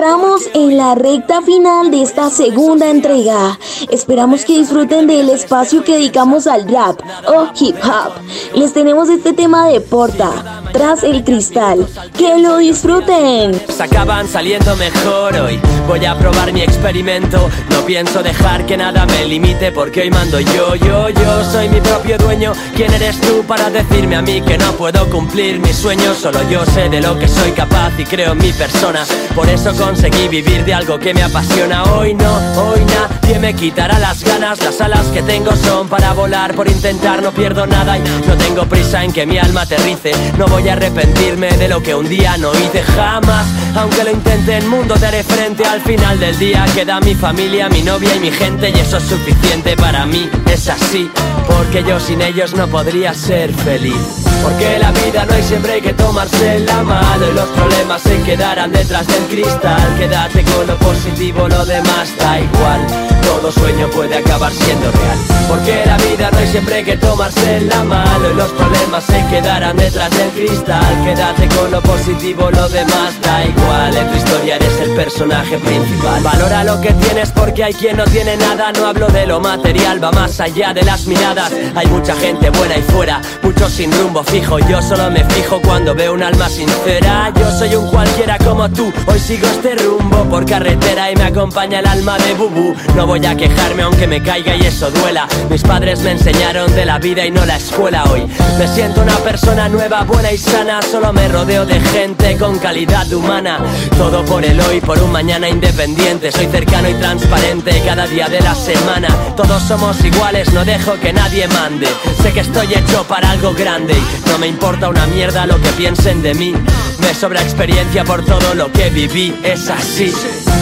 Entramos 0.00 0.48
en 0.54 0.78
la 0.78 0.94
recta 0.94 1.42
final 1.42 1.90
de 1.90 2.00
esta 2.00 2.30
segunda 2.30 2.88
entrega. 2.88 3.58
Esperamos 3.90 4.46
que 4.46 4.56
disfruten 4.56 5.06
del 5.06 5.28
espacio 5.28 5.84
que 5.84 5.96
dedicamos 5.96 6.46
al 6.46 6.66
rap 6.66 6.98
o 7.26 7.48
hip 7.60 7.76
hop. 7.84 8.12
Les 8.54 8.72
tenemos 8.72 9.10
este 9.10 9.34
tema 9.34 9.68
de 9.68 9.82
porta, 9.82 10.62
tras 10.72 11.02
el 11.02 11.22
cristal. 11.22 11.86
Que 12.16 12.38
lo 12.38 12.56
disfruten. 12.56 13.60
Se 13.68 13.82
acaban 13.82 14.26
saliendo 14.26 14.74
mejor 14.76 15.36
hoy. 15.36 15.60
Voy 15.86 16.06
a 16.06 16.16
probar 16.16 16.50
mi 16.50 16.62
experimento. 16.62 17.50
No 17.68 17.84
pienso 17.84 18.22
dejar 18.22 18.64
que 18.64 18.78
nada 18.78 19.04
me 19.04 19.26
limite 19.26 19.70
porque 19.70 20.00
hoy 20.00 20.10
mando 20.10 20.40
yo, 20.40 20.76
yo, 20.76 21.10
yo. 21.10 21.44
Soy 21.52 21.68
mi 21.68 21.80
propio 21.82 22.16
dueño. 22.16 22.52
¿Quién 22.74 22.90
eres 22.94 23.20
tú 23.20 23.44
para 23.46 23.68
decirme 23.68 24.16
a 24.16 24.22
mí 24.22 24.40
que 24.40 24.56
no 24.56 24.72
puedo 24.72 25.10
cumplir 25.10 25.58
mis 25.60 25.76
sueños? 25.76 26.16
Solo 26.16 26.38
yo 26.48 26.64
sé 26.64 26.88
de 26.88 27.02
lo 27.02 27.18
que 27.18 27.28
soy 27.28 27.52
capaz 27.52 27.92
y 27.98 28.04
creo 28.04 28.32
en 28.32 28.38
mi 28.38 28.52
persona. 28.52 29.04
Por 29.34 29.46
eso 29.48 29.74
conseguí 29.90 30.28
vivir 30.28 30.64
de 30.64 30.72
algo 30.72 31.00
que 31.00 31.12
me 31.12 31.20
apasiona. 31.20 31.82
Hoy 31.82 32.14
no, 32.14 32.32
hoy 32.62 32.80
nadie 32.84 33.40
me 33.40 33.54
quitará 33.54 33.98
las 33.98 34.22
ganas. 34.22 34.62
Las 34.62 34.80
alas 34.80 35.04
que 35.08 35.20
tengo 35.20 35.50
son 35.56 35.88
para 35.88 36.12
volar, 36.12 36.54
por 36.54 36.68
intentar 36.68 37.20
no 37.20 37.32
pierdo 37.32 37.66
nada 37.66 37.98
y 37.98 38.00
no 38.00 38.36
tengo 38.36 38.66
prisa 38.66 39.02
en 39.02 39.12
que 39.12 39.26
mi 39.26 39.38
alma 39.38 39.62
aterrice. 39.62 40.12
No 40.38 40.46
voy 40.46 40.68
a 40.68 40.74
arrepentirme 40.74 41.48
de 41.56 41.66
lo 41.66 41.82
que 41.82 41.96
un 41.96 42.08
día 42.08 42.36
no 42.36 42.52
hice 42.52 42.84
jamás. 42.84 43.46
Aunque 43.74 44.04
lo 44.04 44.12
intente 44.12 44.58
en 44.58 44.68
mundo 44.68 44.94
te 44.94 45.06
haré 45.06 45.24
frente 45.24 45.64
al 45.64 45.80
final 45.80 46.20
del 46.20 46.38
día. 46.38 46.64
Queda 46.72 47.00
mi 47.00 47.16
familia, 47.16 47.68
mi 47.68 47.82
novia 47.82 48.14
y 48.14 48.20
mi 48.20 48.30
gente 48.30 48.70
y 48.70 48.78
eso 48.78 48.98
es 48.98 49.04
suficiente 49.04 49.76
para 49.76 50.06
mí. 50.06 50.30
Es 50.52 50.68
así, 50.68 51.08
porque 51.46 51.84
yo 51.84 52.00
sin 52.00 52.20
ellos 52.20 52.54
no 52.54 52.66
podría 52.66 53.14
ser 53.14 53.54
feliz. 53.54 54.20
Porque 54.42 54.78
la 54.78 54.90
vida 54.90 55.24
no 55.26 55.34
hay 55.34 55.42
siempre 55.42 55.80
que 55.80 55.92
tomarse 55.92 56.60
la 56.60 56.82
mano 56.82 57.28
y 57.30 57.34
los 57.34 57.48
problemas 57.50 58.02
se 58.02 58.20
quedarán 58.22 58.72
detrás 58.72 59.06
del 59.06 59.24
cristal. 59.24 59.96
Quédate 59.98 60.42
con 60.44 60.66
lo 60.66 60.76
positivo, 60.78 61.48
lo 61.48 61.64
demás 61.64 62.08
da 62.18 62.40
igual. 62.40 62.86
Todo 63.22 63.52
sueño 63.52 63.88
puede 63.90 64.16
acabar 64.16 64.50
siendo 64.52 64.90
real. 64.90 65.18
Porque 65.48 65.82
la 65.84 65.96
vida 65.98 66.30
no 66.32 66.38
hay 66.38 66.46
siempre 66.48 66.84
que 66.84 66.96
tomarse 66.96 67.60
la 67.60 67.84
mano 67.84 68.30
y 68.30 68.34
los 68.34 68.50
problemas 68.52 69.04
se 69.04 69.24
quedarán 69.26 69.76
detrás 69.76 70.10
del 70.10 70.30
cristal. 70.30 71.04
Quédate 71.04 71.48
con 71.54 71.70
lo 71.70 71.80
positivo, 71.82 72.50
lo 72.50 72.68
demás 72.68 73.20
da 73.22 73.44
igual. 73.44 73.96
En 73.96 74.08
tu 74.08 74.16
historia 74.16 74.56
eres 74.56 74.80
el 74.80 74.90
personaje 74.94 75.58
principal. 75.58 76.22
Valora 76.22 76.64
lo 76.64 76.80
que 76.80 76.92
tienes 76.94 77.30
porque 77.30 77.64
hay 77.64 77.74
quien 77.74 77.98
no 77.98 78.04
tiene 78.04 78.36
nada. 78.36 78.72
No 78.72 78.86
hablo 78.86 79.08
de 79.08 79.26
lo 79.26 79.38
material, 79.38 80.02
va 80.02 80.10
más 80.12 80.39
allá 80.40 80.72
de 80.72 80.82
las 80.82 81.06
miradas. 81.06 81.52
Hay 81.74 81.86
mucha 81.86 82.14
gente 82.16 82.50
buena 82.50 82.76
y 82.76 82.82
fuera, 82.82 83.20
muchos 83.42 83.72
sin 83.72 83.92
rumbo 83.92 84.22
fijo. 84.22 84.58
Yo 84.58 84.80
solo 84.82 85.10
me 85.10 85.24
fijo 85.24 85.60
cuando 85.62 85.94
veo 85.94 86.14
un 86.14 86.22
alma 86.22 86.48
sincera. 86.48 87.32
Yo 87.38 87.50
soy 87.50 87.74
un 87.74 87.88
cualquiera 87.88 88.38
como 88.38 88.68
tú. 88.70 88.92
Hoy 89.06 89.18
sigo 89.18 89.46
este 89.46 89.74
rumbo 89.76 90.24
por 90.24 90.46
carretera 90.46 91.10
y 91.10 91.16
me 91.16 91.24
acompaña 91.24 91.80
el 91.80 91.86
alma 91.86 92.18
de 92.18 92.34
Bubu. 92.34 92.74
No 92.96 93.06
voy 93.06 93.24
a 93.26 93.36
quejarme 93.36 93.82
aunque 93.82 94.06
me 94.06 94.22
caiga 94.22 94.56
y 94.56 94.62
eso 94.62 94.90
duela. 94.90 95.26
Mis 95.48 95.62
padres 95.62 96.00
me 96.00 96.12
enseñaron 96.12 96.74
de 96.74 96.84
la 96.84 96.98
vida 96.98 97.26
y 97.26 97.30
no 97.30 97.44
la 97.44 97.56
escuela 97.56 98.04
hoy. 98.04 98.26
Me 98.58 98.68
siento 98.68 99.02
una 99.02 99.16
persona 99.18 99.68
nueva, 99.68 100.04
buena 100.04 100.32
y 100.32 100.38
sana. 100.38 100.80
Solo 100.82 101.12
me 101.12 101.28
rodeo 101.28 101.66
de 101.66 101.80
gente 101.80 102.36
con 102.36 102.58
calidad 102.58 103.12
humana. 103.12 103.58
Todo 103.96 104.24
por 104.24 104.44
el 104.44 104.60
hoy, 104.60 104.80
por 104.80 104.98
un 104.98 105.12
mañana 105.12 105.48
independiente. 105.48 106.32
Soy 106.32 106.46
cercano 106.46 106.88
y 106.88 106.94
transparente 106.94 107.82
cada 107.84 108.06
día 108.06 108.28
de 108.28 108.40
la 108.40 108.54
semana. 108.54 109.08
Todos 109.36 109.62
somos 109.62 110.02
iguales, 110.04 110.29
no 110.52 110.64
dejo 110.64 110.94
que 111.00 111.12
nadie 111.12 111.48
mande. 111.48 111.88
Sé 112.22 112.32
que 112.32 112.40
estoy 112.40 112.72
hecho 112.72 113.02
para 113.08 113.32
algo 113.32 113.52
grande 113.52 113.94
y 113.94 114.28
no 114.28 114.38
me 114.38 114.46
importa 114.46 114.88
una 114.88 115.04
mierda 115.06 115.44
lo 115.44 115.60
que 115.60 115.70
piensen 115.70 116.22
de 116.22 116.34
mí. 116.34 116.54
Me 117.00 117.14
sobra 117.14 117.40
experiencia 117.42 118.04
por 118.04 118.24
todo 118.24 118.54
lo 118.54 118.70
que 118.72 118.90
viví, 118.90 119.34
es 119.42 119.68
así. 119.68 120.12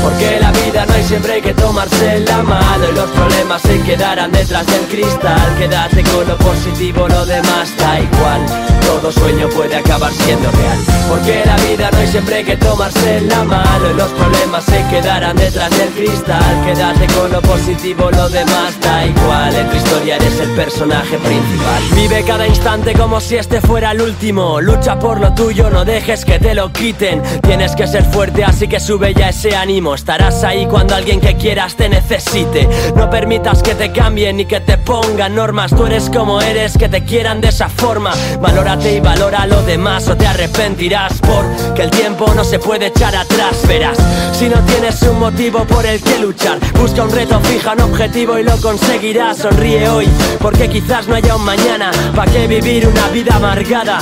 Porque 0.03 0.38
la 0.40 0.53
vida 0.53 0.87
no 0.87 0.94
hay 0.94 1.03
siempre 1.03 1.40
que 1.40 1.53
tomarse 1.55 2.20
la 2.20 2.42
mano 2.42 2.85
y 2.90 2.94
los 2.94 3.11
problemas 3.11 3.62
se 3.62 3.81
quedarán 3.83 4.31
detrás 4.31 4.66
del 4.66 4.83
cristal. 4.83 5.57
Quédate 5.59 6.03
con 6.05 6.29
lo 6.29 6.37
positivo, 6.37 7.09
lo 7.09 7.27
demás 7.27 7.77
da 7.77 8.01
igual. 8.01 8.46
Todo 8.83 9.12
sueño 9.12 9.48
puede 9.51 9.77
acabar 9.77 10.12
siendo 10.12 10.51
real. 10.51 10.79
Porque 11.09 11.42
la 11.44 11.57
vida 11.57 11.90
no 11.90 11.98
hay 11.98 12.07
siempre 12.07 12.44
que 12.44 12.57
tomarse 12.57 13.20
la 13.22 13.44
mano 13.44 13.90
y 13.90 13.94
los 13.94 14.09
problemas 14.11 14.64
se 14.64 14.85
quedarán 14.88 15.37
detrás 15.37 15.70
del 15.70 15.88
cristal. 15.90 16.64
Quédate 16.64 17.07
con 17.14 17.33
lo 17.33 17.42
positivo, 17.42 18.11
lo 18.11 18.29
demás 18.29 18.81
da 18.81 19.05
igual. 19.05 19.55
En 19.55 19.68
tu 19.68 19.77
historia 19.77 20.16
eres 20.16 20.40
el 20.40 20.51
personaje 20.51 21.18
principal. 21.18 21.83
Vive 21.94 22.22
cada 22.24 22.46
instante 22.46 22.94
como 22.94 23.20
si 23.20 23.37
este 23.37 23.61
fuera 23.61 23.90
el 23.90 24.01
último. 24.01 24.61
Lucha 24.61 24.98
por 24.98 25.20
lo 25.20 25.35
tuyo, 25.35 25.70
no 25.70 25.85
dejes 25.85 26.24
que 26.28 26.38
te 26.38 26.54
lo 26.54 26.70
quiten. 26.70 27.22
Tienes 27.40 27.74
que 27.74 27.86
ser 27.86 28.04
fuerte, 28.04 28.44
así 28.44 28.68
que 28.68 28.78
sube 28.80 29.14
ya 29.14 29.30
ese 29.30 29.56
ánimo. 29.56 29.94
Estarás 29.94 30.44
ahí 30.44 30.66
cuando 30.66 30.94
alguien 30.94 31.20
que 31.20 31.36
quieras 31.36 31.74
te 31.74 31.88
necesite. 31.88 32.68
No 32.94 33.08
permitas 33.08 33.62
que 33.62 33.74
te 33.74 33.90
cambien 33.92 34.36
ni 34.36 34.44
que 34.44 34.60
te 34.60 34.76
pongan 34.76 35.34
normas. 35.34 35.70
Tú 35.74 35.86
eres 35.86 36.10
como 36.10 36.42
eres, 36.42 36.76
que 36.76 36.90
te 36.90 37.02
quieran 37.02 37.40
de 37.40 37.48
esa 37.48 37.70
forma. 37.70 38.12
Valórate 38.40 38.94
y 38.94 39.00
valora 39.00 39.46
lo 39.46 39.62
demás 39.62 40.06
o 40.08 40.16
te 40.16 40.26
arrepentirás. 40.26 41.14
Porque 41.20 41.82
el 41.82 41.90
tiempo 41.90 42.30
no 42.34 42.44
se 42.44 42.58
puede 42.58 42.88
echar 42.88 43.16
atrás. 43.16 43.66
Verás, 43.66 43.96
si 44.32 44.50
no 44.50 44.60
tienes 44.66 45.00
un 45.02 45.18
motivo 45.18 45.64
por 45.64 45.86
el 45.86 46.02
que 46.02 46.18
luchar, 46.18 46.58
busca 46.78 47.04
un 47.04 47.10
reto, 47.10 47.40
fija 47.40 47.72
un 47.72 47.80
objetivo 47.80 48.38
y 48.38 48.42
lo 48.42 48.60
conseguirás. 48.60 49.38
Sonríe 49.38 49.88
hoy, 49.88 50.06
porque 50.40 50.68
quizás 50.68 51.08
no 51.08 51.14
haya 51.14 51.36
un 51.36 51.44
mañana. 51.44 51.90
¿Para 52.14 52.30
qué 52.30 52.46
vivir 52.46 52.86
una 52.86 53.08
vida 53.08 53.36
amargada? 53.36 53.98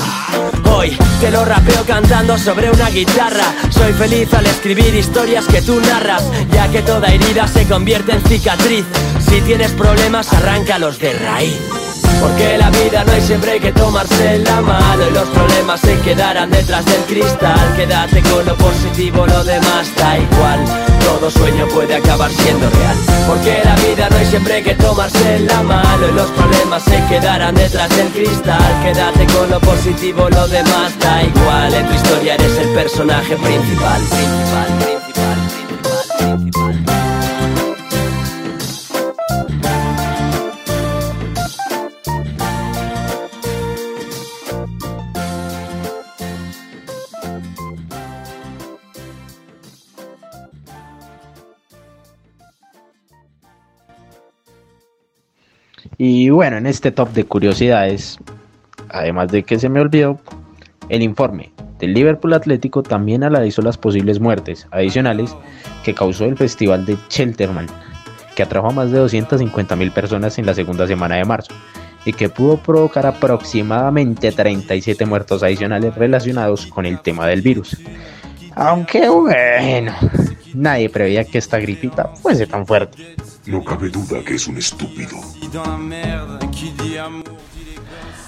Hoy 0.64 0.96
te 1.20 1.30
lo 1.30 1.44
rapeo 1.44 1.84
cantando 1.86 2.15
sobre 2.16 2.70
una 2.70 2.88
guitarra. 2.88 3.44
Soy 3.68 3.92
feliz 3.92 4.32
al 4.32 4.46
escribir 4.46 4.94
historias 4.94 5.46
que 5.46 5.60
tú 5.60 5.78
narras, 5.82 6.24
ya 6.50 6.66
que 6.70 6.80
toda 6.80 7.08
herida 7.08 7.46
se 7.46 7.68
convierte 7.68 8.12
en 8.12 8.22
cicatriz. 8.22 8.86
Si 9.20 9.42
tienes 9.42 9.70
problemas, 9.72 10.32
arráncalos 10.32 10.98
de 10.98 11.12
raíz. 11.12 11.85
Porque 12.20 12.58
la 12.58 12.70
vida 12.70 13.04
no 13.04 13.12
hay 13.12 13.20
siempre 13.20 13.60
que 13.60 13.72
tomarse 13.72 14.38
la 14.38 14.60
mano 14.60 15.08
y 15.08 15.12
los 15.12 15.28
problemas 15.28 15.80
se 15.80 15.98
quedarán 16.00 16.50
detrás 16.50 16.84
del 16.84 17.02
cristal. 17.02 17.74
Quédate 17.76 18.22
con 18.22 18.44
lo 18.44 18.56
positivo, 18.56 19.26
lo 19.26 19.44
demás 19.44 19.94
da 19.96 20.18
igual. 20.18 20.64
Todo 21.00 21.30
sueño 21.30 21.66
puede 21.68 21.94
acabar 21.96 22.30
siendo 22.30 22.68
real. 22.70 22.96
Porque 23.28 23.60
la 23.64 23.74
vida 23.76 24.08
no 24.10 24.16
hay 24.16 24.26
siempre 24.26 24.62
que 24.62 24.74
tomarse 24.74 25.40
la 25.40 25.62
mano 25.62 26.08
y 26.08 26.12
los 26.12 26.30
problemas 26.30 26.82
se 26.82 27.04
quedarán 27.06 27.54
detrás 27.54 27.88
del 27.96 28.08
cristal. 28.08 28.82
Quédate 28.82 29.26
con 29.26 29.50
lo 29.50 29.60
positivo, 29.60 30.28
lo 30.30 30.48
demás 30.48 30.98
da 30.98 31.22
igual. 31.22 31.74
En 31.74 31.86
tu 31.86 31.94
historia 31.94 32.34
eres 32.34 32.58
el 32.58 32.68
personaje 32.70 33.36
principal. 33.36 34.00
principal, 34.00 34.95
Y 56.08 56.30
bueno, 56.30 56.56
en 56.56 56.66
este 56.66 56.92
top 56.92 57.12
de 57.14 57.24
curiosidades, 57.24 58.16
además 58.90 59.26
de 59.32 59.42
que 59.42 59.58
se 59.58 59.68
me 59.68 59.80
olvidó, 59.80 60.20
el 60.88 61.02
informe 61.02 61.50
del 61.80 61.94
Liverpool 61.94 62.32
Atlético 62.32 62.84
también 62.84 63.24
analizó 63.24 63.60
las 63.60 63.76
posibles 63.76 64.20
muertes 64.20 64.68
adicionales 64.70 65.34
que 65.84 65.94
causó 65.94 66.26
el 66.26 66.36
festival 66.36 66.86
de 66.86 66.96
Cheltenham, 67.08 67.66
que 68.36 68.44
atrajo 68.44 68.68
a 68.68 68.70
más 68.70 68.92
de 68.92 68.98
250 68.98 69.74
mil 69.74 69.90
personas 69.90 70.38
en 70.38 70.46
la 70.46 70.54
segunda 70.54 70.86
semana 70.86 71.16
de 71.16 71.24
marzo 71.24 71.52
y 72.04 72.12
que 72.12 72.28
pudo 72.28 72.58
provocar 72.58 73.04
aproximadamente 73.04 74.30
37 74.30 75.06
muertos 75.06 75.42
adicionales 75.42 75.92
relacionados 75.96 76.66
con 76.66 76.86
el 76.86 77.00
tema 77.00 77.26
del 77.26 77.42
virus. 77.42 77.82
Aunque 78.54 79.08
bueno, 79.08 79.92
nadie 80.54 80.88
preveía 80.88 81.24
que 81.24 81.38
esta 81.38 81.58
gripita 81.58 82.10
fuese 82.14 82.46
tan 82.46 82.64
fuerte. 82.64 83.16
No 83.46 83.62
cabe 83.62 83.90
duda 83.90 84.24
que 84.24 84.34
es 84.34 84.48
un 84.48 84.58
estúpido. 84.58 85.16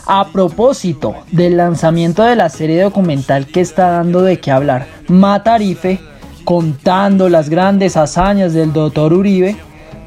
A 0.07 0.28
propósito 0.28 1.16
del 1.33 1.57
lanzamiento 1.57 2.22
de 2.22 2.37
la 2.37 2.48
serie 2.48 2.83
documental 2.83 3.46
que 3.46 3.61
está 3.61 3.90
dando 3.90 4.22
de 4.22 4.38
qué 4.38 4.52
hablar, 4.52 4.87
Matarife, 5.09 5.98
contando 6.44 7.28
las 7.28 7.48
grandes 7.50 7.96
hazañas 7.96 8.54
del 8.54 8.72
doctor 8.72 9.12
Uribe, 9.12 9.57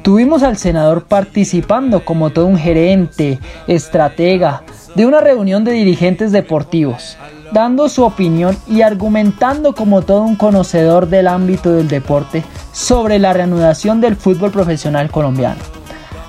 tuvimos 0.02 0.42
al 0.42 0.56
senador 0.56 1.04
participando 1.04 2.04
como 2.06 2.30
todo 2.30 2.46
un 2.46 2.56
gerente, 2.56 3.38
estratega, 3.66 4.62
de 4.94 5.04
una 5.04 5.20
reunión 5.20 5.62
de 5.62 5.72
dirigentes 5.72 6.32
deportivos, 6.32 7.18
dando 7.52 7.88
su 7.88 8.02
opinión 8.02 8.56
y 8.66 8.82
argumentando 8.82 9.74
como 9.74 10.02
todo 10.02 10.22
un 10.22 10.36
conocedor 10.36 11.08
del 11.08 11.28
ámbito 11.28 11.72
del 11.72 11.88
deporte 11.88 12.44
sobre 12.72 13.18
la 13.18 13.32
reanudación 13.32 14.00
del 14.00 14.16
fútbol 14.16 14.50
profesional 14.50 15.10
colombiano. 15.10 15.60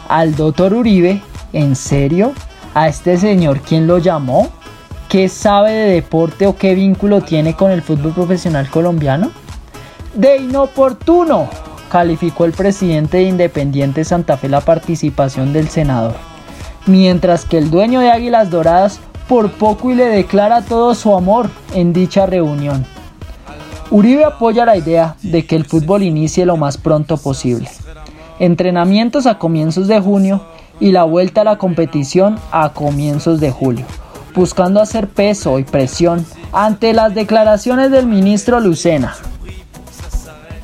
Al 0.09 0.35
doctor 0.35 0.73
Uribe, 0.73 1.21
¿en 1.53 1.75
serio? 1.75 2.33
¿A 2.73 2.87
este 2.87 3.17
señor 3.17 3.61
quién 3.61 3.87
lo 3.87 3.99
llamó? 3.99 4.49
¿Qué 5.07 5.29
sabe 5.29 5.71
de 5.71 5.93
deporte 5.93 6.47
o 6.47 6.57
qué 6.57 6.75
vínculo 6.75 7.21
tiene 7.21 7.55
con 7.55 7.71
el 7.71 7.81
fútbol 7.81 8.13
profesional 8.13 8.69
colombiano? 8.69 9.31
De 10.13 10.37
inoportuno, 10.37 11.47
calificó 11.89 12.45
el 12.45 12.51
presidente 12.51 13.17
de 13.17 13.23
Independiente 13.23 14.03
Santa 14.03 14.37
Fe 14.37 14.49
la 14.49 14.61
participación 14.61 15.53
del 15.53 15.69
senador, 15.69 16.15
mientras 16.85 17.45
que 17.45 17.59
el 17.59 17.69
dueño 17.69 17.99
de 17.99 18.11
Águilas 18.11 18.49
Doradas 18.49 18.99
por 19.27 19.51
poco 19.51 19.91
y 19.91 19.95
le 19.95 20.05
declara 20.05 20.61
todo 20.61 20.95
su 20.95 21.15
amor 21.15 21.49
en 21.73 21.93
dicha 21.93 22.25
reunión. 22.25 22.85
Uribe 23.91 24.25
apoya 24.25 24.65
la 24.65 24.77
idea 24.77 25.15
de 25.21 25.45
que 25.45 25.55
el 25.55 25.65
fútbol 25.65 26.03
inicie 26.03 26.45
lo 26.45 26.57
más 26.57 26.77
pronto 26.77 27.17
posible. 27.17 27.69
Entrenamientos 28.39 29.25
a 29.27 29.37
comienzos 29.37 29.87
de 29.87 29.99
junio 29.99 30.43
y 30.79 30.91
la 30.91 31.03
vuelta 31.03 31.41
a 31.41 31.43
la 31.43 31.57
competición 31.57 32.39
a 32.51 32.73
comienzos 32.73 33.39
de 33.39 33.51
julio, 33.51 33.85
buscando 34.33 34.81
hacer 34.81 35.07
peso 35.07 35.59
y 35.59 35.63
presión 35.63 36.25
ante 36.51 36.93
las 36.93 37.13
declaraciones 37.13 37.91
del 37.91 38.07
ministro 38.07 38.59
Lucena. 38.59 39.15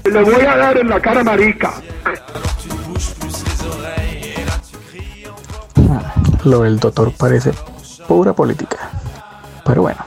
Le 0.05 0.23
voy 0.23 0.41
a 0.41 0.57
dar 0.57 0.77
en 0.77 0.89
la 0.89 0.99
cara 0.99 1.23
marica. 1.23 1.73
Lo 6.43 6.61
del 6.61 6.79
doctor 6.79 7.11
parece 7.15 7.51
pura 8.09 8.33
política. 8.33 8.89
Pero 9.63 9.83
bueno, 9.83 9.99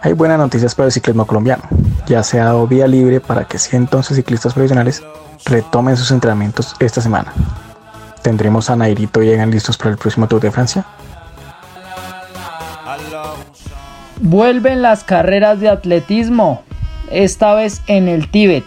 hay 0.00 0.14
buenas 0.14 0.38
noticias 0.38 0.74
para 0.74 0.86
el 0.86 0.92
ciclismo 0.92 1.26
colombiano. 1.26 1.62
Ya 2.06 2.22
se 2.22 2.40
ha 2.40 2.46
dado 2.46 2.66
vía 2.66 2.86
libre 2.86 3.20
para 3.20 3.44
que 3.44 3.58
111 3.58 4.14
ciclistas 4.14 4.54
profesionales 4.54 5.02
retomen 5.44 5.98
sus 5.98 6.10
entrenamientos 6.10 6.74
esta 6.80 7.02
semana. 7.02 7.34
¿Tendremos 8.22 8.70
a 8.70 8.76
Nairito 8.76 9.22
y 9.22 9.28
Egan 9.28 9.50
listos 9.50 9.76
para 9.76 9.90
el 9.90 9.98
próximo 9.98 10.26
Tour 10.26 10.40
de 10.40 10.50
Francia? 10.50 10.86
Vuelven 14.22 14.80
las 14.80 15.04
carreras 15.04 15.60
de 15.60 15.68
atletismo, 15.68 16.62
esta 17.10 17.52
vez 17.52 17.82
en 17.88 18.08
el 18.08 18.30
Tíbet. 18.30 18.64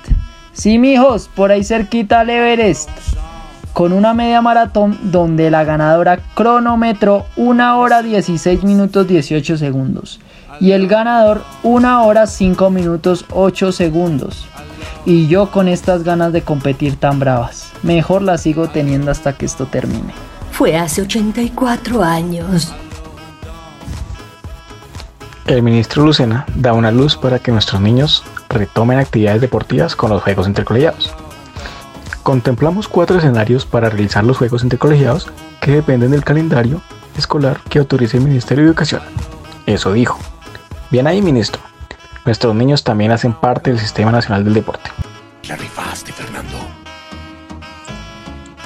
Sí, 0.54 0.78
mijos, 0.78 1.32
por 1.36 1.52
ahí 1.52 1.64
cerquita 1.64 2.20
al 2.20 2.30
Everest. 2.30 2.92
Con 3.78 3.94
una 3.94 4.16
media 4.16 4.42
maratón 4.42 4.98
donde 5.04 5.52
la 5.52 5.64
ganadora 5.64 6.18
cronometró 6.34 7.28
1 7.36 7.80
hora 7.80 8.02
16 8.02 8.64
minutos 8.64 9.08
18 9.08 9.56
segundos. 9.56 10.20
Y 10.60 10.72
el 10.72 10.88
ganador 10.88 11.44
1 11.62 12.04
hora 12.08 12.26
5 12.26 12.72
minutos 12.72 13.26
8 13.30 13.72
segundos. 13.72 14.48
Y 15.06 15.28
yo 15.28 15.52
con 15.52 15.68
estas 15.68 16.04
ganas 16.04 16.34
de 16.34 16.42
competir 16.42 16.96
tan 16.96 17.20
bravas. 17.20 17.72
Mejor 17.84 18.24
las 18.24 18.42
sigo 18.42 18.68
teniendo 18.68 19.12
hasta 19.12 19.34
que 19.34 19.46
esto 19.46 19.68
termine. 19.68 20.12
Fue 20.54 20.76
hace 20.76 21.04
84 21.04 22.04
años. 22.04 22.74
El 25.46 25.62
ministro 25.62 26.04
Lucena 26.04 26.48
da 26.56 26.74
una 26.74 26.90
luz 26.90 27.16
para 27.16 27.38
que 27.38 27.52
nuestros 27.52 27.80
niños 27.80 28.24
retomen 28.50 28.98
actividades 28.98 29.40
deportivas 29.40 29.96
con 29.96 30.10
los 30.10 30.24
juegos 30.24 30.48
intercolegiados. 30.48 31.16
Contemplamos 32.28 32.90
cuatro 32.90 33.20
escenarios 33.20 33.66
para 33.66 33.90
realizar 33.90 34.22
los 34.22 34.36
juegos 34.36 34.62
intercolegiados 34.62 35.32
que 35.62 35.72
dependen 35.72 36.12
del 36.12 36.26
calendario 36.26 36.82
escolar 37.18 37.62
que 37.70 37.80
autorice 37.80 38.18
el 38.18 38.24
Ministerio 38.26 38.66
de 38.66 38.68
Educación. 38.72 39.02
Eso 39.66 39.94
dijo. 39.94 40.20
Bien 40.92 41.08
ahí, 41.08 41.22
ministro. 41.22 41.62
Nuestros 42.26 42.54
niños 42.54 42.84
también 42.84 43.14
hacen 43.14 43.32
parte 43.32 43.70
del 43.70 43.80
Sistema 43.80 44.12
Nacional 44.12 44.44
del 44.44 44.56
Deporte. 44.56 44.90
La 45.48 45.56
rifaste, 45.56 46.12
Fernando. 46.12 46.58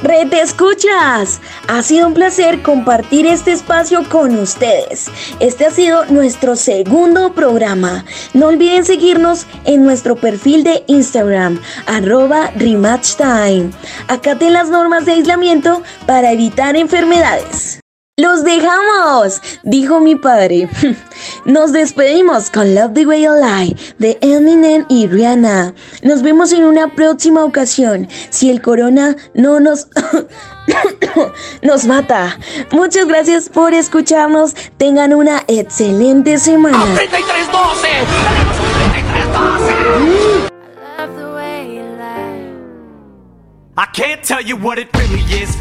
Red 0.04 0.34
escuchas, 0.34 1.42
ha 1.68 1.84
sido 1.84 2.08
un 2.08 2.16
placer 2.16 2.64
compartir 2.64 3.28
este 3.28 3.52
espacio 3.52 4.08
con 4.10 4.36
ustedes. 4.40 5.12
Este 5.40 5.68
ha 5.68 5.72
sido 5.72 6.06
nuestro 6.06 6.56
segundo 6.56 7.34
programa. 7.34 8.04
No 8.34 8.48
olviden 8.48 8.84
seguirnos 8.84 9.46
en 9.66 9.84
nuestro 9.84 10.16
perfil 10.16 10.64
de 10.64 10.84
Instagram, 10.88 11.62
arroba 11.86 12.52
rematchtime. 12.56 13.70
Acaten 14.08 14.54
las 14.54 14.70
normas 14.70 15.06
de 15.06 15.14
aislamiento 15.14 15.84
para 16.08 16.32
evitar 16.32 16.76
enfermedades. 16.76 17.81
¡Los 18.22 18.44
dejamos! 18.44 19.42
Dijo 19.64 20.00
mi 20.00 20.16
padre. 20.16 20.70
Nos 21.46 21.72
despedimos 21.72 22.52
con 22.52 22.76
Love 22.76 22.94
the 22.94 23.06
Way 23.08 23.24
I 23.24 23.28
Lie 23.28 23.76
de 23.98 24.20
Eminem 24.22 24.86
y 24.90 25.08
Rihanna. 25.08 25.74
Nos 26.04 26.22
vemos 26.22 26.52
en 26.52 26.66
una 26.66 26.94
próxima 26.94 27.44
ocasión 27.44 28.08
si 28.30 28.52
el 28.52 28.62
corona 28.62 29.16
no 29.34 29.60
nos 29.60 29.88
nos 31.64 31.86
mata. 31.86 32.38
Muchas 32.72 33.08
gracias 33.08 33.50
por 33.50 33.74
escucharnos. 33.74 34.54
Tengan 34.78 35.16
una 35.16 35.44
excelente 35.48 36.38
semana. 36.38 36.78
I 43.78 43.86
can't 43.88 44.24
tell 44.24 44.42
you 44.42 44.58
what 44.58 44.78
it 44.78 44.96
really 44.96 45.22
is. 45.42 45.61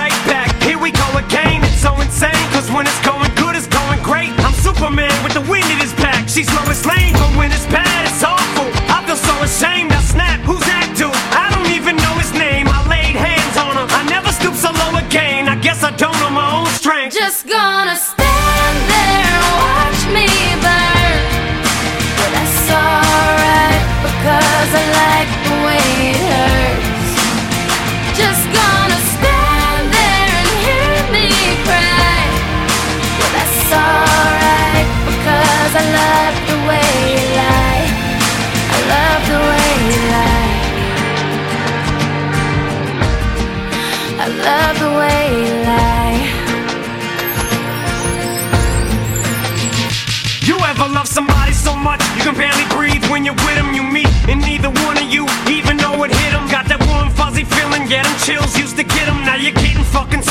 fucking 59.91 60.30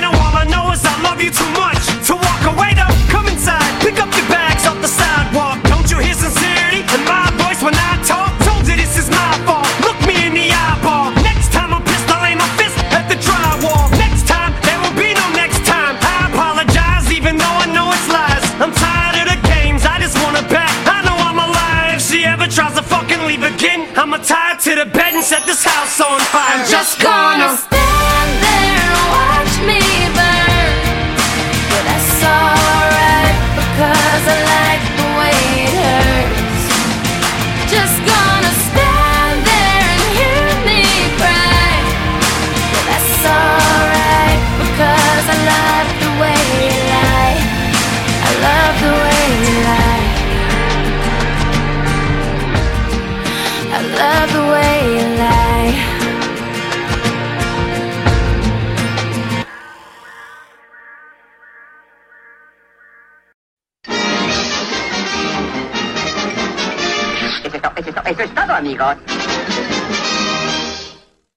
I'ma 24.11 24.21
tie 24.25 24.55
her 24.55 24.59
to 24.59 24.75
the 24.75 24.85
bed 24.91 25.13
and 25.13 25.23
set 25.23 25.45
this 25.45 25.63
house 25.63 26.01
on 26.01 26.19
fire. 26.19 26.59
I'm 26.59 26.69
just 26.69 27.01
gonna 27.01 27.70